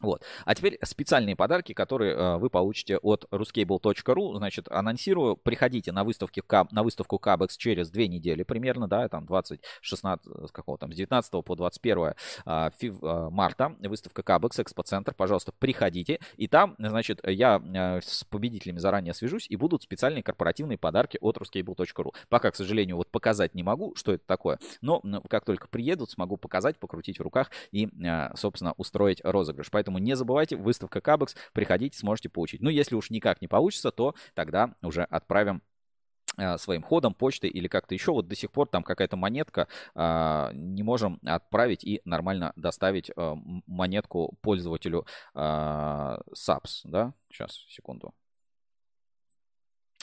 Вот. 0.00 0.22
А 0.46 0.54
теперь 0.54 0.78
специальные 0.82 1.36
подарки, 1.36 1.74
которые 1.74 2.14
э, 2.14 2.36
вы 2.38 2.48
получите 2.48 2.96
от 2.96 3.26
ruscable.ru. 3.30 4.36
Значит, 4.36 4.66
анонсирую, 4.70 5.36
приходите 5.36 5.92
на, 5.92 6.04
выставке, 6.04 6.42
на 6.70 6.82
выставку 6.82 7.18
Кабекс 7.18 7.56
через 7.56 7.90
две 7.90 8.08
недели 8.08 8.42
примерно, 8.42 8.88
да, 8.88 9.08
там 9.08 9.26
20, 9.26 9.60
16, 9.82 10.26
э, 10.26 10.46
какого 10.52 10.78
там, 10.78 10.92
с 10.92 10.96
19 10.96 11.44
по 11.44 11.54
21 11.54 12.14
э, 12.46 12.70
фив, 12.78 13.02
э, 13.02 13.28
марта, 13.30 13.76
выставка 13.80 14.22
Кабекс, 14.22 14.58
экспоцентр, 14.58 15.14
пожалуйста, 15.14 15.52
приходите. 15.52 16.18
И 16.36 16.48
там, 16.48 16.76
значит, 16.78 17.20
я 17.26 17.60
э, 17.62 18.00
с 18.02 18.24
победителями 18.24 18.78
заранее 18.78 19.12
свяжусь, 19.12 19.46
и 19.50 19.56
будут 19.56 19.82
специальные 19.82 20.22
корпоративные 20.22 20.78
подарки 20.78 21.18
от 21.20 21.36
ruscable.ru. 21.36 22.14
Пока, 22.30 22.50
к 22.50 22.56
сожалению, 22.56 22.96
вот 22.96 23.10
показать 23.10 23.54
не 23.54 23.62
могу, 23.62 23.94
что 23.96 24.12
это 24.12 24.24
такое, 24.26 24.58
но 24.80 25.02
как 25.28 25.44
только 25.44 25.68
приедут, 25.68 26.10
смогу 26.10 26.38
показать, 26.38 26.78
покрутить 26.78 27.18
в 27.18 27.22
руках 27.22 27.50
и, 27.70 27.88
собственно, 28.34 28.72
устроить 28.76 29.20
розыгрыш. 29.22 29.70
Поэтому 29.70 29.89
Поэтому 29.90 29.98
не 29.98 30.14
забывайте, 30.14 30.54
выставка 30.56 31.00
Кабекс, 31.00 31.34
приходите, 31.52 31.98
сможете 31.98 32.28
получить. 32.28 32.60
Ну, 32.60 32.70
если 32.70 32.94
уж 32.94 33.10
никак 33.10 33.40
не 33.40 33.48
получится, 33.48 33.90
то 33.90 34.14
тогда 34.34 34.76
уже 34.82 35.02
отправим 35.02 35.62
э, 36.38 36.58
своим 36.58 36.82
ходом, 36.82 37.12
почтой 37.12 37.50
или 37.50 37.66
как-то 37.66 37.94
еще. 37.94 38.12
Вот 38.12 38.28
до 38.28 38.36
сих 38.36 38.52
пор 38.52 38.68
там 38.68 38.84
какая-то 38.84 39.16
монетка, 39.16 39.66
э, 39.96 40.50
не 40.54 40.84
можем 40.84 41.18
отправить 41.26 41.82
и 41.82 42.02
нормально 42.04 42.52
доставить 42.54 43.10
э, 43.10 43.34
монетку 43.66 44.38
пользователю 44.42 45.06
э, 45.34 45.38
SAPS, 45.38 46.82
да? 46.84 47.12
Сейчас, 47.28 47.56
секунду. 47.68 48.14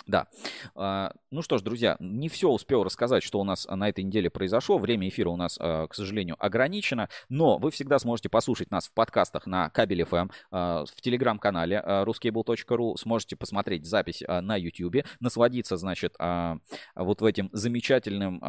Да. 0.06 0.28
А, 0.76 1.12
ну 1.32 1.41
что 1.41 1.58
ж, 1.58 1.62
друзья, 1.62 1.98
не 2.00 2.30
все 2.30 2.50
успел 2.50 2.84
рассказать, 2.84 3.24
что 3.24 3.39
у 3.39 3.43
нас 3.43 3.66
на 3.66 3.89
этой 3.89 4.04
неделе 4.04 4.30
произошло. 4.30 4.78
Время 4.78 5.10
эфира 5.10 5.30
у 5.30 5.36
нас, 5.36 5.58
а, 5.60 5.88
к 5.88 5.95
сожалению, 5.95 6.36
ограничено. 6.39 7.10
Но 7.30 7.58
вы 7.58 7.72
всегда 7.72 8.00
сможете 8.00 8.30
послушать 8.30 8.72
нас 8.72 8.88
в 8.88 8.93
подкастах 8.93 9.48
на 9.48 9.70
Кабель 9.70 10.04
FM, 10.04 10.32
а, 10.52 10.86
в 10.86 11.02
телеграм-канале 11.02 11.84
ruscable.ru. 11.86 12.98
Сможете 12.98 13.36
посмотреть 13.36 13.86
запись 13.86 14.24
на 14.28 14.56
YouTube, 14.56 15.06
насладиться, 15.20 15.78
значит, 15.78 16.16
вот 16.95 17.22
в 17.22 17.26
этим 17.26 17.50
замечательным 17.54 18.41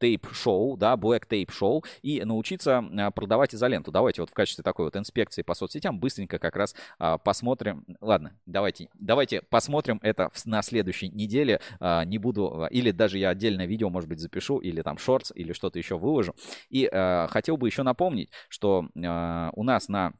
тейп-шоу, 0.00 0.76
да, 0.76 0.94
Black 0.94 1.28
Tape 1.28 1.52
шоу 1.52 1.84
и 2.02 2.24
научиться 2.24 2.78
а, 2.78 3.10
продавать 3.10 3.54
изоленту. 3.54 3.92
Давайте 3.92 4.22
вот 4.22 4.30
в 4.30 4.34
качестве 4.34 4.64
такой 4.64 4.86
вот 4.86 4.96
инспекции 4.96 5.42
по 5.42 5.54
соцсетям 5.54 6.00
быстренько 6.00 6.38
как 6.38 6.56
раз 6.56 6.74
а, 6.98 7.18
посмотрим. 7.18 7.84
Ладно, 8.00 8.36
давайте, 8.46 8.88
давайте 8.94 9.42
посмотрим 9.42 10.00
это 10.02 10.30
на 10.44 10.62
следующей 10.62 11.10
неделе. 11.10 11.60
А, 11.78 12.04
не 12.04 12.18
буду, 12.18 12.66
или 12.70 12.90
даже 12.90 13.18
я 13.18 13.28
отдельное 13.28 13.66
видео, 13.66 13.90
может 13.90 14.08
быть, 14.08 14.18
запишу, 14.18 14.58
или 14.58 14.82
там 14.82 14.98
шортс, 14.98 15.32
или 15.34 15.52
что-то 15.52 15.78
еще 15.78 15.98
выложу. 15.98 16.34
И 16.70 16.88
хотел 17.28 17.56
бы 17.56 17.68
еще 17.68 17.82
напомнить, 17.82 18.30
что 18.48 18.86
у 18.94 19.62
нас 19.62 19.88
на 19.88 20.14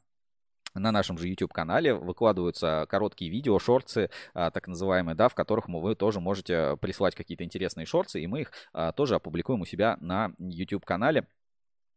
на 0.74 0.92
нашем 0.92 1.18
же 1.18 1.28
YouTube-канале 1.28 1.94
выкладываются 1.94 2.86
короткие 2.88 3.30
видео, 3.30 3.58
шорты, 3.58 4.10
а, 4.34 4.50
так 4.50 4.68
называемые, 4.68 5.14
да, 5.14 5.28
в 5.28 5.34
которых 5.34 5.68
вы 5.68 5.94
тоже 5.94 6.20
можете 6.20 6.76
присылать 6.80 7.14
какие-то 7.14 7.44
интересные 7.44 7.86
шорты, 7.86 8.20
и 8.20 8.26
мы 8.26 8.42
их 8.42 8.52
а, 8.72 8.92
тоже 8.92 9.14
опубликуем 9.14 9.62
у 9.62 9.64
себя 9.64 9.96
на 10.00 10.32
YouTube-канале. 10.38 11.26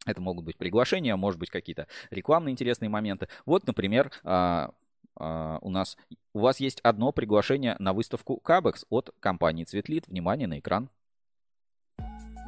Это 0.06 0.22
могут 0.22 0.46
быть 0.46 0.58
приглашения, 0.58 1.16
может 1.16 1.40
быть 1.40 1.50
какие-то 1.50 1.88
рекламные 2.10 2.52
интересные 2.52 2.90
моменты. 2.90 3.30
Вот, 3.46 3.66
например, 3.68 4.12
а, 4.24 4.72
у 5.16 5.70
нас 5.70 5.98
у 6.34 6.40
вас 6.40 6.60
есть 6.60 6.80
одно 6.82 7.12
приглашение 7.12 7.76
на 7.78 7.94
выставку 7.94 8.38
Кабекс 8.38 8.86
от 8.90 9.12
компании 9.20 9.64
Цветлит. 9.64 10.08
Внимание 10.08 10.48
на 10.48 10.60
экран. 10.60 10.90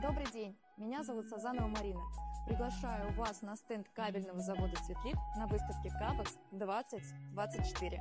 Добрый 0.02 0.26
день, 0.34 0.58
меня 0.78 1.04
зовут 1.04 1.28
Сазанова 1.30 1.68
Марина. 1.68 2.02
Приглашаю 2.46 3.12
вас 3.14 3.42
на 3.42 3.56
стенд 3.56 3.88
кабельного 3.96 4.40
завода 4.40 4.76
«Светлит» 4.84 5.16
на 5.38 5.48
выставке 5.48 5.90
«Кабекс 5.90 6.38
2024». 6.52 8.00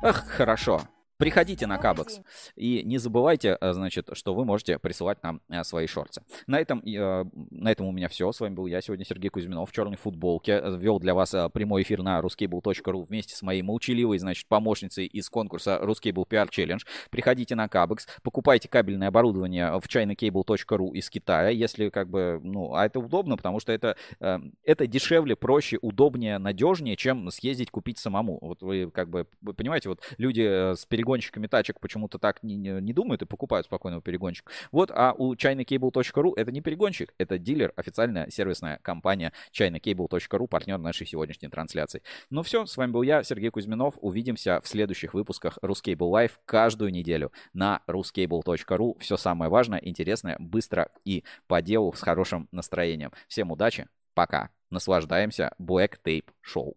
Ах, 0.00 0.26
хорошо. 0.26 0.80
Приходите 1.18 1.66
на 1.66 1.78
Кабекс. 1.78 2.20
И 2.54 2.84
не 2.84 2.98
забывайте, 2.98 3.58
э, 3.60 3.72
значит, 3.72 4.08
что 4.12 4.34
вы 4.34 4.44
можете 4.44 4.78
присылать 4.78 5.20
нам 5.24 5.40
э, 5.48 5.64
свои 5.64 5.88
шорты. 5.88 6.22
На 6.46 6.60
этом, 6.60 6.78
э, 6.78 7.24
на 7.50 7.72
этом 7.72 7.86
у 7.86 7.92
меня 7.92 8.08
все. 8.08 8.30
С 8.30 8.38
вами 8.38 8.54
был 8.54 8.66
я 8.66 8.80
сегодня, 8.80 9.04
Сергей 9.04 9.28
Кузьминов, 9.28 9.68
в 9.68 9.72
черной 9.72 9.96
футболке. 9.96 10.62
Вел 10.78 11.00
для 11.00 11.14
вас 11.14 11.34
прямой 11.52 11.82
эфир 11.82 12.02
на 12.02 12.20
ruscable.ru 12.20 13.04
вместе 13.04 13.34
с 13.34 13.42
моей 13.42 13.62
молчаливой, 13.62 14.18
значит, 14.18 14.46
помощницей 14.46 15.06
из 15.06 15.28
конкурса 15.28 15.80
Ruscable 15.82 16.24
PR 16.24 16.48
Challenge. 16.50 16.82
Приходите 17.10 17.56
на 17.56 17.68
Кабекс, 17.68 18.06
покупайте 18.22 18.68
кабельное 18.68 19.08
оборудование 19.08 19.72
в 19.80 19.88
chinacable.ru 19.88 20.92
из 20.92 21.10
Китая, 21.10 21.48
если 21.48 21.88
как 21.88 22.08
бы, 22.08 22.40
ну, 22.44 22.74
а 22.74 22.86
это 22.86 23.00
удобно, 23.00 23.36
потому 23.36 23.58
что 23.58 23.72
это, 23.72 23.96
это 24.20 24.86
дешевле, 24.86 25.34
проще, 25.34 25.78
удобнее, 25.82 26.38
надежнее, 26.38 26.94
чем 26.94 27.28
съездить 27.32 27.72
купить 27.72 27.98
самому. 27.98 28.38
Вот 28.40 28.62
вы 28.62 28.88
как 28.92 29.10
бы, 29.10 29.26
вы 29.40 29.52
понимаете, 29.52 29.88
вот 29.88 30.00
люди 30.16 30.42
с 30.76 30.86
перегрузкой 30.86 31.07
перегонщиками 31.08 31.46
тачек 31.46 31.80
почему-то 31.80 32.18
так 32.18 32.42
не, 32.42 32.56
не, 32.56 32.80
не 32.82 32.92
думают 32.92 33.22
и 33.22 33.24
покупают 33.24 33.66
спокойного 33.66 34.02
перегонщика. 34.02 34.52
Вот, 34.72 34.90
а 34.94 35.14
у 35.16 35.34
ChinaCable.ru 35.34 36.32
это 36.36 36.52
не 36.52 36.60
перегонщик, 36.60 37.14
это 37.16 37.38
дилер, 37.38 37.72
официальная 37.76 38.28
сервисная 38.30 38.78
компания 38.82 39.32
ChinaCable.ru, 39.58 40.46
партнер 40.48 40.76
нашей 40.78 41.06
сегодняшней 41.06 41.48
трансляции. 41.48 42.02
Ну 42.28 42.42
все, 42.42 42.66
с 42.66 42.76
вами 42.76 42.90
был 42.90 43.02
я, 43.02 43.22
Сергей 43.22 43.50
Кузьминов. 43.50 43.94
Увидимся 44.00 44.60
в 44.62 44.68
следующих 44.68 45.14
выпусках 45.14 45.58
Ruscable 45.62 46.10
Live 46.10 46.32
каждую 46.44 46.92
неделю 46.92 47.32
на 47.54 47.80
ruscable.ru. 47.86 48.98
Все 49.00 49.16
самое 49.16 49.50
важное, 49.50 49.78
интересное, 49.78 50.36
быстро 50.38 50.90
и 51.06 51.24
по 51.46 51.62
делу 51.62 51.94
с 51.94 52.02
хорошим 52.02 52.48
настроением. 52.52 53.12
Всем 53.28 53.50
удачи, 53.50 53.86
пока. 54.14 54.50
Наслаждаемся 54.70 55.52
Black 55.58 55.94
Tape 56.04 56.26
Show. 56.44 56.74